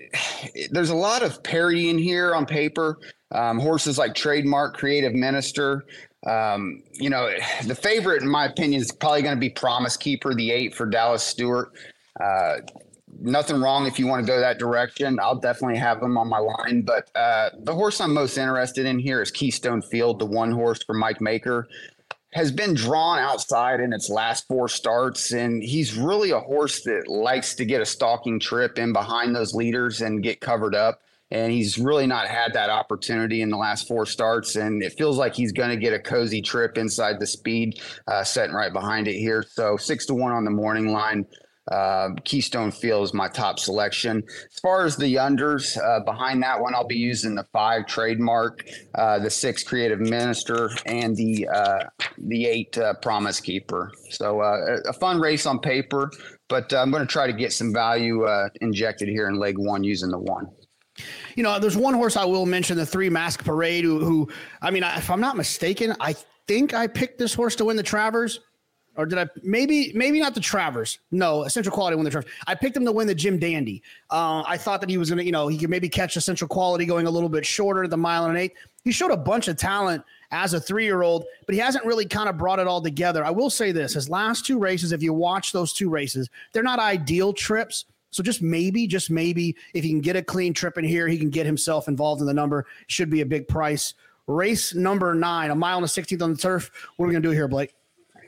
[0.72, 2.98] there's a lot of parity in here on paper.
[3.32, 5.86] Um, horses like Trademark, Creative Minister.
[6.26, 7.30] Um, you know,
[7.68, 10.88] the favorite, in my opinion, is probably going to be Promise Keeper, the eight for
[10.88, 11.72] Dallas Stewart.
[12.20, 12.62] Uh,
[13.20, 15.20] nothing wrong if you want to go that direction.
[15.22, 16.82] I'll definitely have them on my line.
[16.82, 20.82] But uh, the horse I'm most interested in here is Keystone Field, the one horse
[20.82, 21.68] for Mike Maker
[22.34, 27.08] has been drawn outside in its last four starts, and he's really a horse that
[27.08, 31.02] likes to get a stalking trip in behind those leaders and get covered up.
[31.32, 35.18] And he's really not had that opportunity in the last four starts, and it feels
[35.18, 39.08] like he's going to get a cozy trip inside the speed, uh, setting right behind
[39.08, 39.44] it here.
[39.48, 41.26] So six to one on the morning line.
[41.72, 44.24] Uh, Keystone Field is my top selection.
[44.52, 48.66] As far as the unders, uh, behind that one, I'll be using the five trademark,
[48.96, 51.86] uh, the six creative minister, and the uh,
[52.18, 53.92] the eight uh, promise keeper.
[54.10, 56.12] So uh, a fun race on paper,
[56.50, 58.28] but I'm going to try to get some value
[58.62, 60.48] injected here in leg one using the one.
[61.36, 64.30] You know, there's one horse I will mention, the three Masqueparade, who, who
[64.62, 66.16] I mean, if I'm not mistaken, I
[66.48, 68.42] think I picked this horse to win the Travers
[68.96, 71.00] or did I maybe maybe not the Travers?
[71.12, 72.30] No, Essential Quality won the Travers.
[72.46, 73.82] I picked him to win the Jim Dandy.
[74.12, 76.48] Uh, I thought that he was gonna, you know, he could maybe catch the Essential
[76.48, 78.56] Quality going a little bit shorter, the mile and an eighth.
[78.84, 82.06] He showed a bunch of talent as a three year old, but he hasn't really
[82.06, 83.26] kind of brought it all together.
[83.26, 86.64] I will say this: his last two races, if you watch those two races, they're
[86.64, 87.86] not ideal trips.
[88.12, 91.18] So just maybe, just maybe, if he can get a clean trip in here, he
[91.18, 92.68] can get himself involved in the number.
[92.86, 93.96] Should be a big price.
[94.28, 96.70] Race number nine, a mile and a 16th on the turf.
[96.96, 97.74] What are we gonna do here, Blake?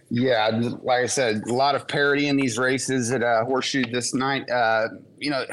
[0.10, 0.52] Yeah,
[0.84, 4.50] like I said, a lot of parity in these races at uh, Horseshoe this night.
[4.50, 4.88] Uh,
[5.18, 5.46] you know,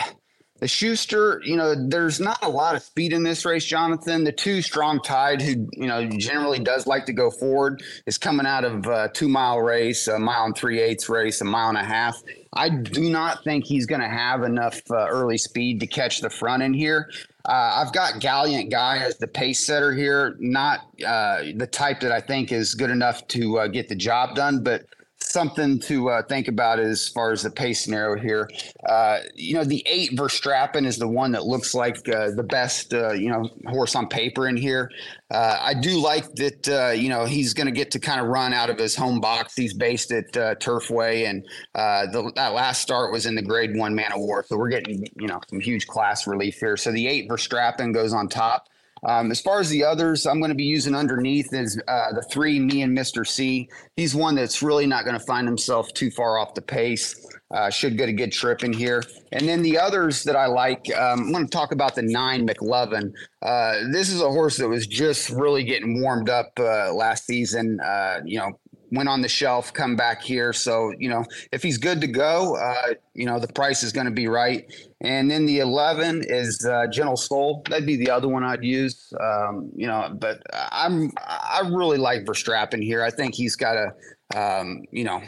[0.63, 4.23] The Schuster, you know, there's not a lot of speed in this race, Jonathan.
[4.23, 8.47] The two strong tide, who you know generally does like to go forward, is coming
[8.47, 11.79] out of a two mile race, a mile and three eighths race, a mile and
[11.79, 12.23] a half.
[12.53, 16.31] I do not think he's going to have enough uh, early speed to catch the
[16.31, 17.11] front in here.
[17.45, 22.13] Uh, I've got Gallant Guy as the pace setter here, not uh, the type that
[22.13, 24.87] I think is good enough to uh, get the job done, but
[25.33, 28.49] something to uh, think about as far as the pace scenario here.
[28.89, 32.93] Uh, you know, the eight Verstappen is the one that looks like uh, the best,
[32.95, 34.91] uh, you know, horse on paper in here.
[35.31, 38.27] Uh, I do like that, uh, you know, he's going to get to kind of
[38.27, 39.57] run out of his home box.
[39.57, 44.13] He's based at Turfway, and the, that last start was in the Grade One Man
[44.13, 44.45] o' War.
[44.47, 46.77] So we're getting, you know, some huge class relief here.
[46.77, 48.69] So the eight Verstappen goes on top.
[49.05, 52.23] Um, as far as the others, I'm going to be using underneath is uh, the
[52.23, 53.27] three, me and Mr.
[53.27, 53.69] C.
[53.97, 57.27] He's one that's really not going to find himself too far off the pace.
[57.51, 59.03] Uh, should get a good trip in here.
[59.33, 62.47] And then the others that I like, um, I'm going to talk about the nine
[62.47, 63.13] McLovin.
[63.43, 67.79] Uh, this is a horse that was just really getting warmed up uh, last season.
[67.81, 68.59] Uh, you know,
[68.93, 70.53] went on the shelf, come back here.
[70.53, 74.05] So, you know, if he's good to go, uh, you know, the price is going
[74.05, 74.71] to be right.
[75.01, 77.63] And then the 11 is uh, Gentle Soul.
[77.69, 79.13] That'd be the other one I'd use.
[79.19, 83.03] Um, you know, but I'm, I really like Verstappen here.
[83.03, 85.23] I think he's got a, um, you know,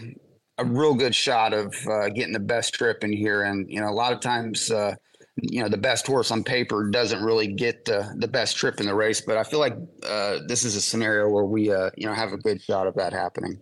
[0.59, 3.43] a real good shot of uh, getting the best trip in here.
[3.43, 4.95] And, you know, a lot of times, uh,
[5.37, 8.87] you know the best horse on paper doesn't really get the the best trip in
[8.87, 9.21] the race.
[9.21, 12.33] But I feel like uh, this is a scenario where we uh, you know have
[12.33, 13.61] a good shot of that happening.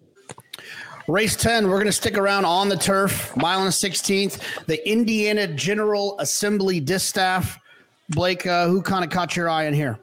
[1.08, 5.48] Race 10, we're going to stick around on the turf, mile and 16th, the Indiana
[5.48, 7.58] General Assembly Distaff.
[8.11, 9.98] Blake, uh, who kind of caught your eye in here?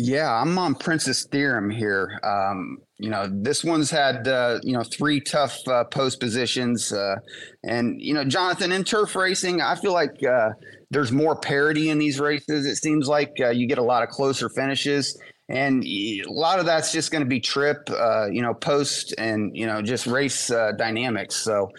[0.00, 2.20] Yeah, I'm on Princess Theorem here.
[2.22, 6.92] Um, you know, this one's had, uh, you know, three tough uh, post positions.
[6.92, 7.16] Uh,
[7.64, 10.50] and, you know, Jonathan, in turf racing, I feel like uh,
[10.92, 12.64] there's more parity in these races.
[12.64, 16.66] It seems like uh, you get a lot of closer finishes, and a lot of
[16.66, 20.46] that's just going to be trip, uh, you know, post and you know just race
[20.76, 21.34] dynamics.
[21.34, 21.70] So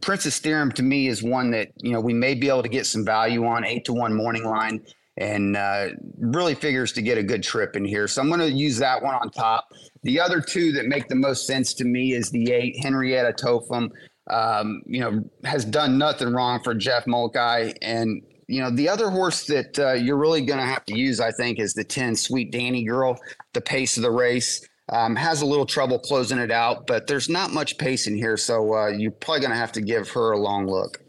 [0.00, 2.86] Princess Theorem to me is one that you know we may be able to get
[2.86, 4.80] some value on eight to one morning line.
[5.16, 8.08] And uh, really figures to get a good trip in here.
[8.08, 9.68] So I'm going to use that one on top.
[10.02, 13.92] The other two that make the most sense to me is the eight Henrietta Topham
[14.30, 17.74] um, you know, has done nothing wrong for Jeff Mulcahy.
[17.82, 21.20] And you know, the other horse that uh, you're really going to have to use,
[21.20, 23.18] I think, is the 10 Sweet Danny Girl.
[23.52, 27.28] The pace of the race um, has a little trouble closing it out, but there's
[27.28, 28.36] not much pace in here.
[28.36, 31.02] So uh, you're probably going to have to give her a long look.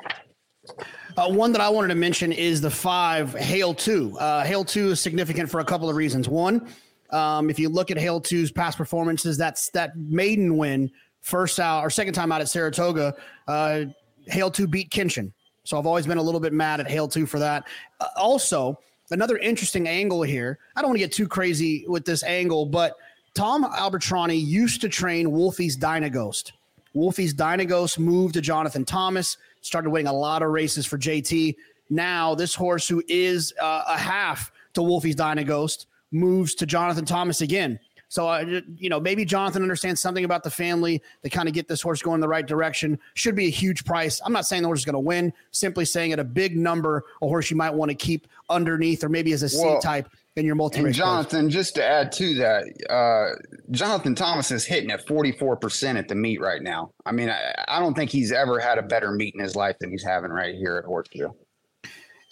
[1.17, 4.17] Uh, one that I wanted to mention is the five Hail 2.
[4.19, 6.27] Uh, Hail 2 is significant for a couple of reasons.
[6.27, 6.67] One,
[7.11, 11.85] um, if you look at Hail 2's past performances, that's that maiden win, first out
[11.85, 13.15] or second time out at Saratoga.
[13.47, 13.85] Uh,
[14.27, 15.31] Hail 2 beat Kinchen.
[15.63, 17.65] So I've always been a little bit mad at Hail 2 for that.
[18.01, 18.77] Uh, also,
[19.09, 20.59] another interesting angle here.
[20.75, 22.93] I don't want to get too crazy with this angle, but
[23.35, 26.51] Tom Albertrani used to train Wolfie's Dynaghost.
[26.93, 31.55] Wolfie's Dynaghost moved to Jonathan Thomas, started winning a lot of races for JT.
[31.89, 37.41] Now, this horse, who is uh, a half to Wolfie's Dynaghost, moves to Jonathan Thomas
[37.41, 37.79] again.
[38.07, 41.67] So, uh, you know, maybe Jonathan understands something about the family to kind of get
[41.67, 42.99] this horse going in the right direction.
[43.15, 44.21] Should be a huge price.
[44.23, 47.03] I'm not saying the horse is going to win, simply saying at a big number,
[47.21, 50.45] a horse you might want to keep underneath or maybe as a C type in
[50.45, 50.95] your multi race.
[50.95, 53.39] Jonathan, just to add to that, uh,
[53.71, 56.91] Jonathan Thomas is hitting at 44% at the meet right now.
[57.05, 59.77] I mean, I, I don't think he's ever had a better meet in his life
[59.79, 61.29] than he's having right here at Horseshoe.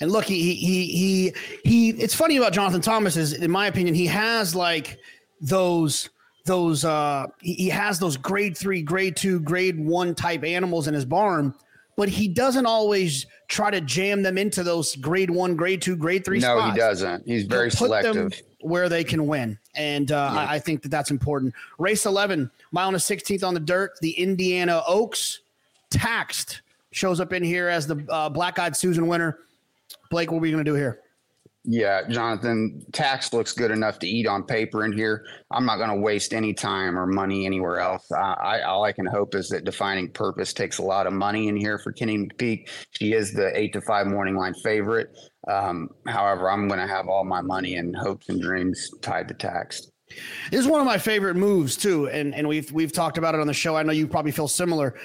[0.01, 1.89] And look, he he he he.
[1.91, 4.97] It's funny about Jonathan Thomas is, in my opinion, he has like
[5.39, 6.09] those
[6.45, 11.05] those uh he has those grade three, grade two, grade one type animals in his
[11.05, 11.53] barn,
[11.95, 16.25] but he doesn't always try to jam them into those grade one, grade two, grade
[16.25, 16.39] three.
[16.39, 16.73] No, spots.
[16.73, 17.27] he doesn't.
[17.27, 18.41] He's very selective.
[18.62, 20.39] where they can win, and uh, yeah.
[20.39, 21.53] I, I, think that that's important.
[21.77, 23.97] Race eleven, mile and a sixteenth on the dirt.
[24.01, 25.41] The Indiana Oaks
[25.89, 29.39] taxed shows up in here as the uh, black eyed Susan winner.
[30.10, 31.02] Blake, what are we going to do here?
[31.65, 35.26] Yeah, Jonathan, tax looks good enough to eat on paper in here.
[35.49, 38.12] I'm not going to waste any time or money anywhere else.
[38.12, 41.47] I, I, all I can hope is that defining purpose takes a lot of money
[41.47, 42.67] in here for Kenny McPeek.
[42.91, 45.17] She is the eight to five morning line favorite.
[45.47, 49.34] Um, however, I'm going to have all my money and hopes and dreams tied to
[49.34, 49.89] tax.
[50.52, 53.41] This is one of my favorite moves too, and and we've we've talked about it
[53.41, 53.76] on the show.
[53.76, 54.95] I know you probably feel similar.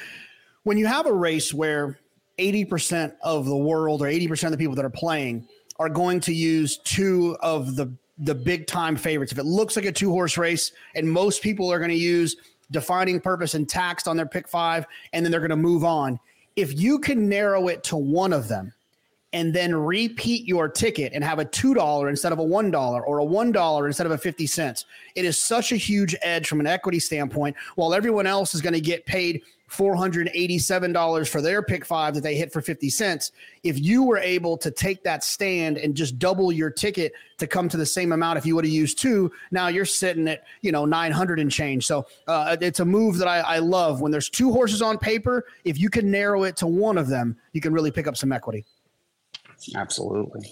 [0.65, 1.99] When you have a race where
[2.39, 6.33] 80% of the world or 80% of the people that are playing are going to
[6.33, 9.31] use two of the the big time favorites.
[9.31, 12.37] If it looks like a two horse race, and most people are going to use
[12.71, 16.19] defining purpose and taxed on their pick five, and then they're going to move on.
[16.57, 18.73] If you can narrow it to one of them,
[19.33, 23.25] and then repeat your ticket and have a $2 instead of a $1 or a
[23.25, 24.87] $1 instead of a 50 cents.
[25.15, 28.73] It is such a huge edge from an equity standpoint while everyone else is going
[28.73, 33.33] to get paid $487 for their pick five that they hit for 50 cents.
[33.63, 37.69] If you were able to take that stand and just double your ticket to come
[37.69, 40.73] to the same amount if you would have used two, now you're sitting at, you
[40.73, 41.87] know, 900 and change.
[41.87, 44.01] So uh, it's a move that I, I love.
[44.01, 47.37] When there's two horses on paper, if you can narrow it to one of them,
[47.53, 48.65] you can really pick up some equity.
[49.75, 50.49] Absolutely.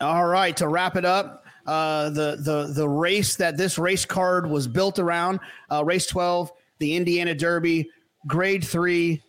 [0.00, 4.48] All right, to wrap it up, uh, the the the race that this race card
[4.48, 7.88] was built around, uh, race twelve, the Indiana Derby,
[8.26, 9.22] Grade Three.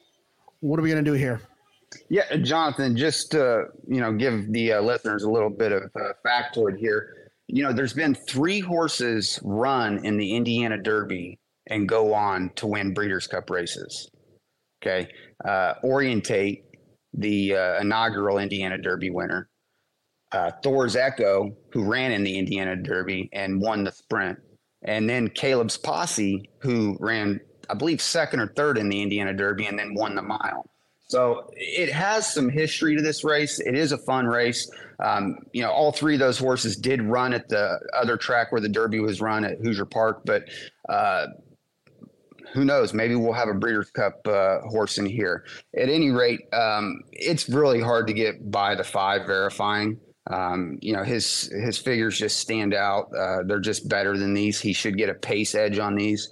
[0.61, 1.41] What are we going to do here?
[2.09, 6.13] Yeah, Jonathan, just to you know, give the uh, listeners a little bit of uh,
[6.25, 7.29] factoid here.
[7.47, 12.67] You know, there's been three horses run in the Indiana Derby and go on to
[12.67, 14.09] win Breeders' Cup races.
[14.81, 15.07] Okay,
[15.43, 16.63] uh, Orientate,
[17.13, 19.49] the uh, inaugural Indiana Derby winner,
[20.31, 24.37] uh, Thor's Echo, who ran in the Indiana Derby and won the sprint,
[24.83, 29.65] and then Caleb's Posse, who ran, I believe, second or third in the Indiana Derby
[29.65, 30.69] and then won the mile.
[31.07, 33.59] So it has some history to this race.
[33.59, 34.69] It is a fun race.
[35.03, 38.61] Um, you know, all three of those horses did run at the other track where
[38.61, 40.45] the Derby was run at Hoosier Park, but
[40.89, 41.27] uh,
[42.53, 42.93] who knows?
[42.93, 45.43] Maybe we'll have a Breeders' Cup uh, horse in here.
[45.77, 49.99] At any rate, um, it's really hard to get by the five verifying.
[50.27, 53.11] Um, you know, his his figures just stand out.
[53.15, 54.59] Uh, they're just better than these.
[54.59, 56.29] He should get a pace edge on these.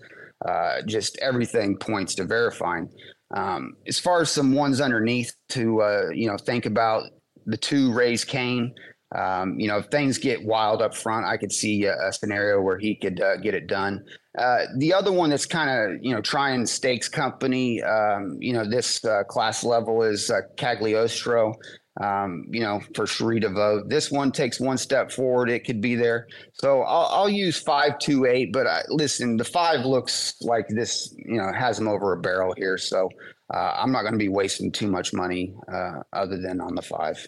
[0.47, 2.89] Uh, just everything points to verifying.
[3.35, 7.03] Um, as far as some ones underneath to uh, you know think about
[7.45, 8.73] the two Raise Cain.
[9.15, 12.61] Um, you know, if things get wild up front, I could see a, a scenario
[12.61, 14.03] where he could uh, get it done.
[14.37, 18.67] Uh, the other one that's kind of you know trying stakes company, um, you know,
[18.67, 21.53] this uh, class level is uh, Cagliostro.
[22.01, 23.87] Um, you know, for Sheree to vote.
[23.87, 25.49] This one takes one step forward.
[25.51, 26.27] It could be there.
[26.53, 28.51] So I'll, I'll use five two eight.
[28.51, 31.13] But I, listen, the five looks like this.
[31.17, 32.79] You know, has him over a barrel here.
[32.79, 33.09] So
[33.53, 36.81] uh, I'm not going to be wasting too much money uh, other than on the
[36.81, 37.27] five.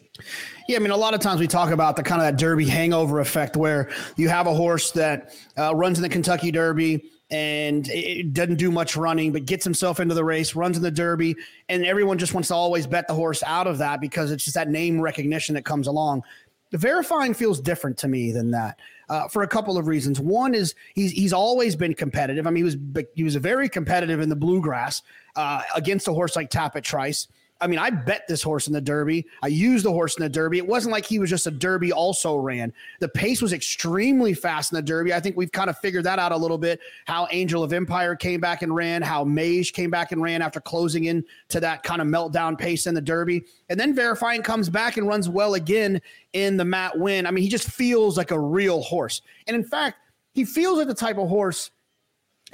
[0.68, 2.66] Yeah, I mean, a lot of times we talk about the kind of that Derby
[2.66, 7.88] hangover effect where you have a horse that uh, runs in the Kentucky Derby and
[7.90, 11.36] it doesn't do much running, but gets himself into the race, runs in the Derby,
[11.70, 14.56] and everyone just wants to always bet the horse out of that because it's just
[14.56, 16.24] that name recognition that comes along.
[16.72, 20.20] The verifying feels different to me than that uh, for a couple of reasons.
[20.20, 22.46] One is he's he's always been competitive.
[22.48, 25.02] I mean, he was he was very competitive in the bluegrass
[25.36, 27.28] uh, against a horse like Tapit Trice.
[27.62, 29.26] I mean, I bet this horse in the Derby.
[29.42, 30.58] I used the horse in the Derby.
[30.58, 32.74] It wasn't like he was just a Derby also ran.
[33.00, 35.14] The pace was extremely fast in the Derby.
[35.14, 36.82] I think we've kind of figured that out a little bit.
[37.06, 40.60] How Angel of Empire came back and ran, how Mage came back and ran after
[40.60, 43.46] closing in to that kind of meltdown pace in the Derby.
[43.70, 46.02] And then Verifying comes back and runs well again
[46.34, 47.26] in the Matt Winn.
[47.26, 49.22] I mean, he just feels like a real horse.
[49.48, 49.98] And in fact,
[50.34, 51.72] he feels like the type of horse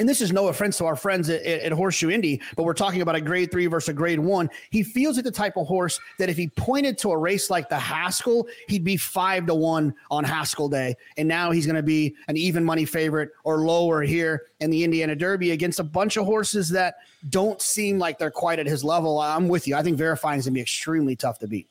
[0.02, 3.02] and this is no offense to our friends at, at, Horseshoe Indy, but we're talking
[3.02, 4.50] about a grade three versus a grade one.
[4.72, 7.70] He feels like the type of horse that if he pointed to a race like
[7.70, 10.96] the Haskell, he'd be five to one on Haskell Day.
[11.18, 14.84] And now he's going to be an even money favorite or lower here in the
[14.84, 16.96] Indiana Derby against a bunch of horses that
[17.30, 19.20] don't seem like they're quite at his level.
[19.20, 19.76] I'm with you.
[19.76, 21.70] I think verifying is going to be extremely tough to beat.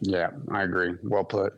[0.00, 0.96] Yeah, I agree.
[1.04, 1.54] Well put.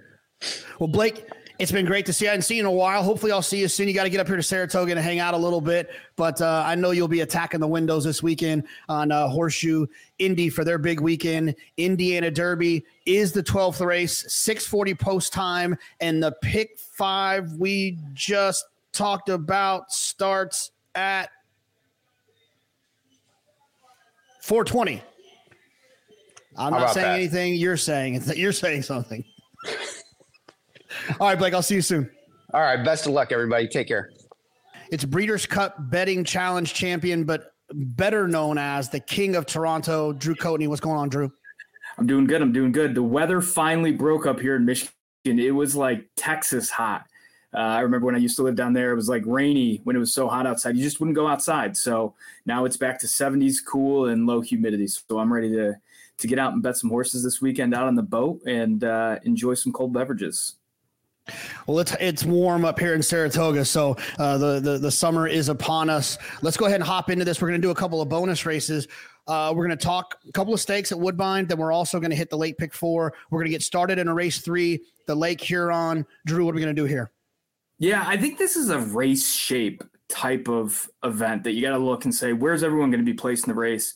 [0.78, 1.26] Well, Blake,
[1.58, 2.24] it's been great to see.
[2.24, 2.30] You.
[2.30, 3.02] I haven't seen you in a while.
[3.02, 3.86] Hopefully, I'll see you soon.
[3.86, 5.90] You got to get up here to Saratoga and hang out a little bit.
[6.16, 9.86] But uh, I know you'll be attacking the windows this weekend on uh, Horseshoe
[10.18, 11.54] Indy for their big weekend.
[11.76, 15.76] Indiana Derby is the 12th race, 640 post time.
[16.00, 21.30] And the pick five we just talked about starts at
[24.42, 25.02] 420.
[26.56, 27.14] I'm not saying that?
[27.14, 27.54] anything.
[27.54, 29.24] You're saying you're saying something.
[31.20, 32.11] All right, Blake, I'll see you soon.
[32.52, 32.85] All right.
[32.85, 33.66] Best of luck, everybody.
[33.66, 34.11] Take care.
[34.90, 40.35] It's Breeders' Cup Betting Challenge champion, but better known as the King of Toronto, Drew
[40.35, 40.68] Coatney.
[40.68, 41.33] What's going on, Drew?
[41.98, 42.42] I'm doing good.
[42.42, 42.94] I'm doing good.
[42.94, 44.92] The weather finally broke up here in Michigan.
[45.24, 47.07] It was like Texas hot.
[47.54, 49.95] Uh, I remember when I used to live down there, it was like rainy when
[49.95, 50.76] it was so hot outside.
[50.76, 51.76] You just wouldn't go outside.
[51.76, 52.14] So
[52.47, 54.88] now it's back to 70s, cool and low humidity.
[54.88, 55.74] So I'm ready to
[56.16, 59.18] to get out and bet some horses this weekend out on the boat and uh,
[59.24, 60.55] enjoy some cold beverages.
[61.66, 65.49] Well, it's it's warm up here in Saratoga, so uh, the, the the summer is
[65.49, 66.18] upon us.
[66.43, 67.41] Let's go ahead and hop into this.
[67.41, 68.89] We're going to do a couple of bonus races.
[69.27, 71.47] Uh, we're going to talk a couple of stakes at Woodbine.
[71.47, 73.14] Then we're also going to hit the late pick four.
[73.31, 76.05] We're going to get started in a race three, the Lake Huron.
[76.27, 77.11] Drew, what are we going to do here?
[77.79, 81.79] Yeah, I think this is a race shape type of event that you got to
[81.79, 83.95] look and say, where's everyone going to be placed in the race?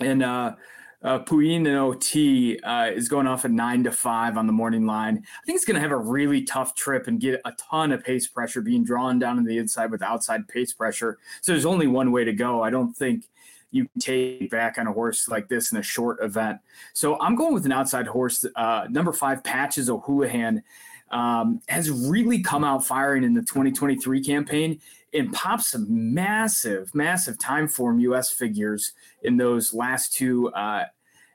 [0.00, 0.56] And uh,
[1.02, 5.16] uh, Puino T uh, is going off at nine to five on the morning line.
[5.16, 8.04] I think it's going to have a really tough trip and get a ton of
[8.04, 11.18] pace pressure being drawn down on the inside with outside pace pressure.
[11.40, 12.62] So there's only one way to go.
[12.62, 13.24] I don't think
[13.70, 16.58] you take back on a horse like this in a short event.
[16.92, 18.44] So I'm going with an outside horse.
[18.56, 20.62] Uh, number five, Patches O'Houlihan,
[21.10, 24.80] um, has really come out firing in the 2023 campaign
[25.12, 28.92] and popped some massive, massive Timeform US figures
[29.22, 30.48] in those last two.
[30.52, 30.84] Uh,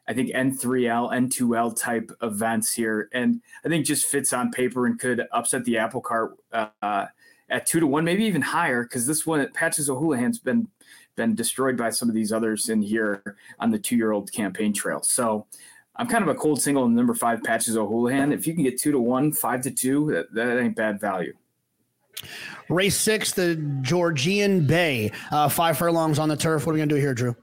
[0.07, 3.09] I think N3L, N2L type events here.
[3.11, 7.07] And I think just fits on paper and could upset the apple cart uh,
[7.49, 10.67] at two to one, maybe even higher, because this one, Patches O'Houlihan's been
[11.15, 14.73] been destroyed by some of these others in here on the two year old campaign
[14.73, 15.01] trail.
[15.01, 15.47] So
[15.95, 18.33] I'm kind of a cold single in number five patches O'Houlihan.
[18.33, 21.33] If you can get two to one, five to two, that, that ain't bad value.
[22.69, 26.65] Race six, the Georgian Bay, uh, five furlongs on the turf.
[26.65, 27.35] What are we gonna do here, Drew?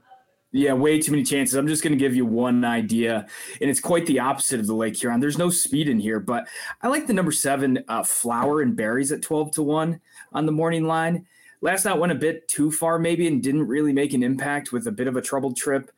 [0.55, 1.55] Yeah, way too many chances.
[1.55, 3.25] I'm just going to give you one idea,
[3.59, 5.19] and it's quite the opposite of the Lake Huron.
[5.19, 6.47] There's no speed in here, but
[6.83, 9.99] I like the number seven uh, Flower and Berries at 12 to one
[10.31, 11.25] on the morning line.
[11.61, 14.85] Last night went a bit too far, maybe, and didn't really make an impact with
[14.85, 15.89] a bit of a troubled trip.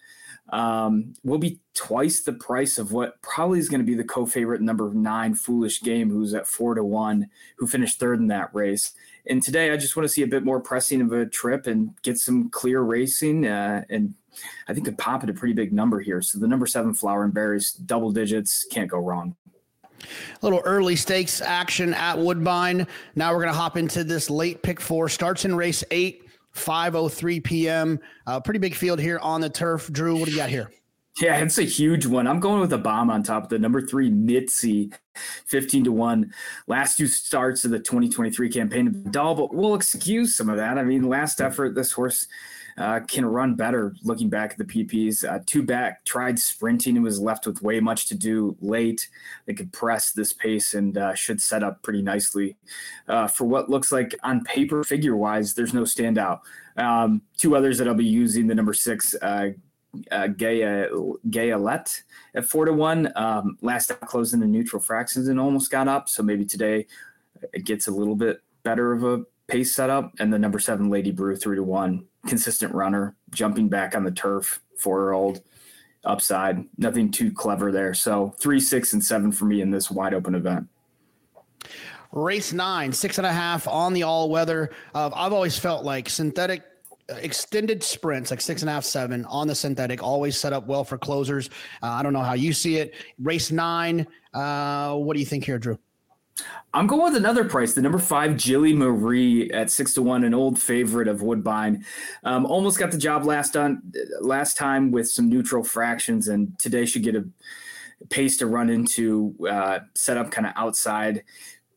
[0.52, 4.62] Um, will be twice the price of what probably is going to be the co-favorite
[4.62, 8.91] number nine Foolish Game, who's at four to one, who finished third in that race.
[9.26, 12.00] And today, I just want to see a bit more pressing of a trip and
[12.04, 14.14] get some clear racing, uh, and
[14.68, 16.22] I think could pop at a pretty big number here.
[16.22, 19.36] So the number seven Flower and Berries, double digits, can't go wrong.
[20.02, 20.06] A
[20.43, 22.86] little early stakes action at Woodbine.
[23.16, 25.10] Now we're going to hop into this late pick four.
[25.10, 26.25] Starts in race eight,
[26.56, 27.99] 5.03 p.m.
[28.26, 29.91] Uh, pretty big field here on the turf.
[29.91, 30.72] Drew, what do you got here?
[31.22, 32.28] Yeah, it's a huge one.
[32.28, 34.91] I'm going with a bomb on top of the number three Mitzi,
[35.45, 36.34] 15 to 1.
[36.68, 40.78] Last two starts of the 2023 campaign, dull, but we'll excuse some of that.
[40.78, 42.28] I mean, last effort, this horse
[42.78, 45.28] uh, can run better looking back at the PPs.
[45.28, 49.08] Uh, two back tried sprinting and was left with way much to do late.
[49.46, 52.58] They could press this pace and uh, should set up pretty nicely
[53.08, 56.40] uh, for what looks like on paper, figure wise, there's no standout.
[56.78, 59.16] Um, two others that I'll be using the number six.
[59.22, 59.52] Uh,
[60.12, 60.90] uh, Gaia
[61.30, 62.02] Gayalette
[62.34, 63.12] at four to one.
[63.16, 66.10] Um, last out closed in the neutral fractions and almost got up.
[66.10, 66.88] So maybe today
[67.54, 70.14] it gets a little bit better of a pace setup.
[70.20, 74.12] And the number seven Lady Brew three to one consistent runner, jumping back on the
[74.12, 75.42] turf, four year old
[76.04, 76.66] upside.
[76.78, 77.94] Nothing too clever there.
[77.94, 80.68] So three, six, and seven for me in this wide open event.
[82.12, 84.72] Race nine, six and a half on the all weather.
[84.94, 86.64] Uh, I've always felt like synthetic
[87.08, 90.66] uh, extended sprints like six and a half seven on the synthetic always set up
[90.66, 91.52] well for closers
[91.84, 95.44] uh, i don't know how you see it race nine uh, what do you think
[95.44, 95.78] here drew
[96.74, 100.34] I'm going with another price, the number five Jilly Marie at six to one, an
[100.34, 101.86] old favorite of Woodbine.
[102.26, 103.82] Um, almost got the job last on
[104.20, 107.26] last time with some neutral fractions, and today should get a
[108.10, 111.24] pace to run into, uh, set up kind of outside.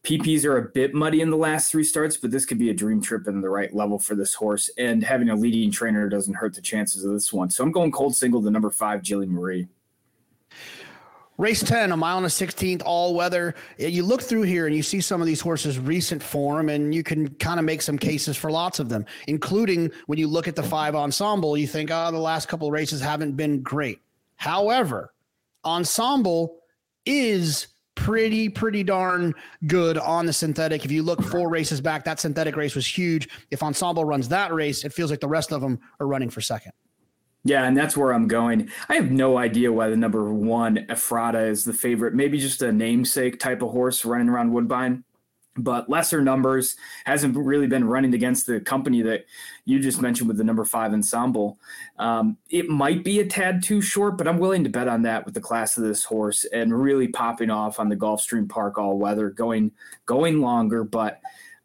[0.03, 2.75] PPs are a bit muddy in the last three starts, but this could be a
[2.75, 4.69] dream trip in the right level for this horse.
[4.79, 7.51] And having a leading trainer doesn't hurt the chances of this one.
[7.51, 9.69] So I'm going cold single, the number five Jilly Marie.
[11.39, 13.55] Race 10, a mile and a 16th, all weather.
[13.79, 17.05] You look through here and you see some of these horses' recent form, and you
[17.05, 20.57] can kind of make some cases for lots of them, including when you look at
[20.57, 24.01] the five ensemble, you think, oh, the last couple of races haven't been great.
[24.35, 25.15] However,
[25.65, 26.57] ensemble
[27.07, 29.33] is pretty, pretty darn
[29.69, 30.85] good on the synthetic.
[30.85, 33.29] If you look four races back, that synthetic race was huge.
[33.53, 36.41] If ensemble runs that race, it feels like the rest of them are running for
[36.41, 36.73] second.
[37.49, 38.69] Yeah, and that's where I'm going.
[38.91, 42.13] I have no idea why the number one Ephrata is the favorite.
[42.13, 45.03] Maybe just a namesake type of horse running around Woodbine,
[45.57, 46.77] but lesser numbers.
[47.07, 49.25] Hasn't really been running against the company that
[49.65, 51.59] you just mentioned with the number five ensemble.
[51.99, 55.25] Um, it might be a tad too short, but I'm willing to bet on that
[55.25, 58.99] with the class of this horse and really popping off on the Gulfstream Park all
[58.99, 59.73] weather, going
[60.05, 61.19] going longer, but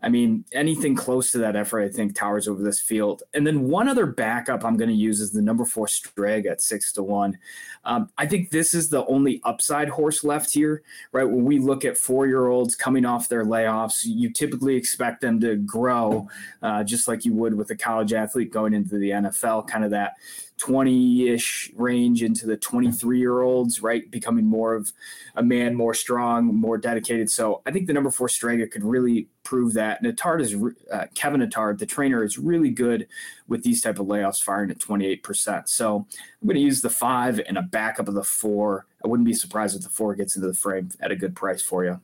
[0.03, 3.23] I mean, anything close to that effort, I think, towers over this field.
[3.33, 6.61] And then one other backup I'm going to use is the number four Streg at
[6.61, 7.37] six to one.
[7.85, 10.83] Um, I think this is the only upside horse left here,
[11.13, 11.23] right?
[11.23, 15.39] When we look at four year olds coming off their layoffs, you typically expect them
[15.39, 16.27] to grow
[16.61, 19.91] uh, just like you would with a college athlete going into the NFL, kind of
[19.91, 20.15] that
[20.57, 24.09] 20 ish range into the 23 year olds, right?
[24.09, 24.91] Becoming more of
[25.35, 27.29] a man, more strong, more dedicated.
[27.29, 30.01] So I think the number four Strega could really prove that.
[30.01, 30.55] And is,
[30.91, 33.07] uh, Kevin Attard, the trainer, is really good
[33.47, 35.67] with these type of layoffs, firing at 28%.
[35.67, 36.07] So
[36.41, 38.85] I'm going to use the five and a backup of the four.
[39.03, 41.61] I wouldn't be surprised if the four gets into the frame at a good price
[41.61, 41.99] for you.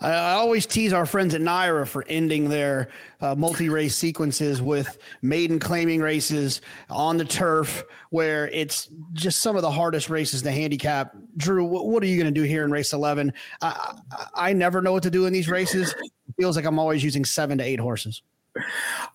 [0.00, 2.88] I, I always tease our friends at NYRA for ending their
[3.20, 9.62] uh, multi-race sequences with maiden claiming races on the turf, where it's just some of
[9.62, 11.16] the hardest races to handicap.
[11.36, 13.32] Drew, what, what are you going to do here in race eleven?
[13.62, 15.92] I, I, I never know what to do in these races.
[15.92, 18.22] It feels like I'm always using seven to eight horses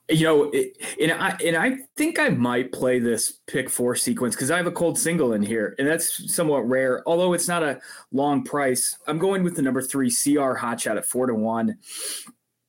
[0.09, 4.35] you know, it, and I and I think I might play this pick four sequence
[4.35, 7.03] because I have a cold single in here, and that's somewhat rare.
[7.07, 7.79] Although it's not a
[8.11, 11.77] long price, I'm going with the number three CR Hotshot at four to one.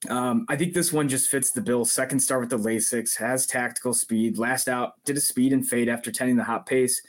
[0.09, 1.85] Um, I think this one just fits the bill.
[1.85, 4.39] Second start with the Lasix, has tactical speed.
[4.39, 7.03] Last out, did a speed and fade after tending the hot pace.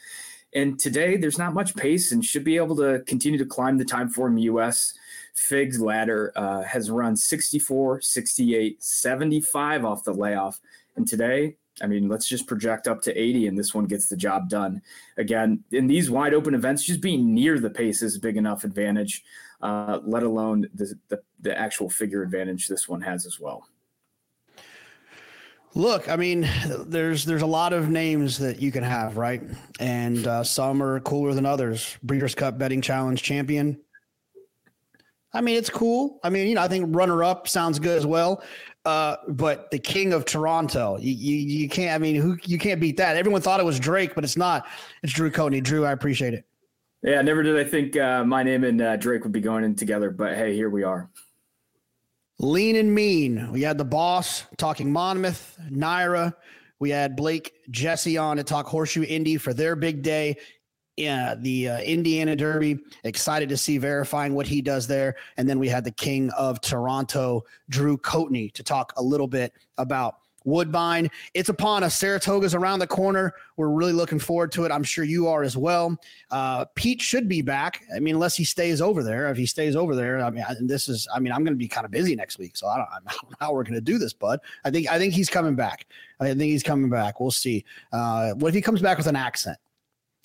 [0.53, 3.85] And today, there's not much pace and should be able to continue to climb the
[3.85, 4.93] Timeform US.
[5.33, 10.59] Figs ladder uh, has run 64, 68, 75 off the layoff.
[10.95, 14.15] And today, I mean, let's just project up to 80 and this one gets the
[14.15, 14.81] job done.
[15.17, 18.63] Again, in these wide open events, just being near the pace is a big enough
[18.63, 19.23] advantage,
[19.61, 23.67] uh, let alone the, the, the actual figure advantage this one has as well.
[25.75, 26.47] Look, I mean,
[26.85, 29.41] there's there's a lot of names that you can have, right?
[29.79, 31.97] And uh, some are cooler than others.
[32.03, 33.79] Breeders' Cup Betting Challenge champion,
[35.33, 36.19] I mean, it's cool.
[36.23, 38.43] I mean, you know, I think runner up sounds good as well.
[38.85, 41.95] Uh, but the king of Toronto, you, you, you can't.
[41.95, 43.15] I mean, who you can't beat that.
[43.15, 44.67] Everyone thought it was Drake, but it's not.
[45.03, 45.63] It's Drew Coatney.
[45.63, 46.45] Drew, I appreciate it.
[47.01, 49.75] Yeah, never did I think uh, my name and uh, Drake would be going in
[49.75, 51.09] together, but hey, here we are.
[52.39, 53.51] Lean and mean.
[53.51, 56.33] We had the boss talking Monmouth, NYRA.
[56.79, 60.37] We had Blake Jessee on to talk Horseshoe Indy for their big day
[60.97, 62.79] yeah, the uh, Indiana Derby.
[63.03, 65.15] Excited to see verifying what he does there.
[65.37, 69.53] And then we had the King of Toronto, Drew Coatney, to talk a little bit
[69.77, 71.09] about Woodbine.
[71.33, 71.95] It's upon us.
[71.95, 73.33] Saratoga's around the corner.
[73.57, 74.71] We're really looking forward to it.
[74.71, 75.97] I'm sure you are as well.
[76.31, 77.83] Uh, Pete should be back.
[77.95, 79.29] I mean, unless he stays over there.
[79.31, 81.07] If he stays over there, I mean, this is.
[81.13, 82.99] I mean, I'm going to be kind of busy next week, so I don't, I
[83.11, 84.39] don't know how we're going to do this, bud.
[84.63, 85.87] I think I think he's coming back.
[86.19, 87.19] I think he's coming back.
[87.19, 87.65] We'll see.
[87.91, 89.57] Uh, what if he comes back with an accent?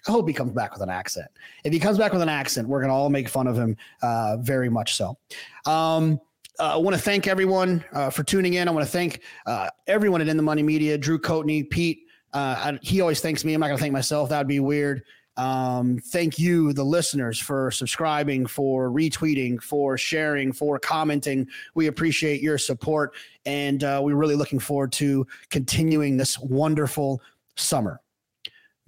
[0.06, 1.28] I hope he comes back with an accent.
[1.64, 3.76] If he comes back with an accent, we're going to all make fun of him
[4.02, 5.18] uh, very much so.
[5.66, 6.20] Um,
[6.58, 8.68] uh, I want to thank everyone uh, for tuning in.
[8.68, 12.06] I want to thank uh, everyone at In the Money Media, Drew Coatney, Pete.
[12.32, 13.54] Uh, I, he always thanks me.
[13.54, 14.28] I'm not going to thank myself.
[14.28, 15.02] That would be weird.
[15.36, 21.46] Um, thank you, the listeners, for subscribing, for retweeting, for sharing, for commenting.
[21.74, 23.14] We appreciate your support,
[23.46, 27.22] and uh, we're really looking forward to continuing this wonderful
[27.54, 28.00] summer.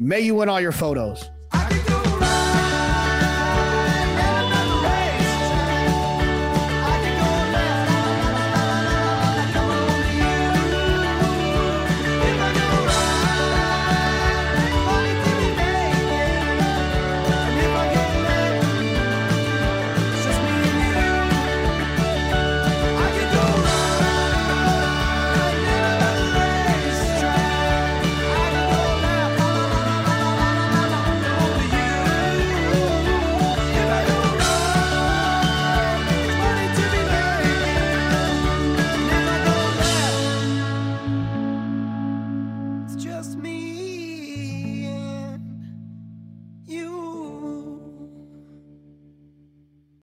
[0.03, 1.29] May you win all your photos.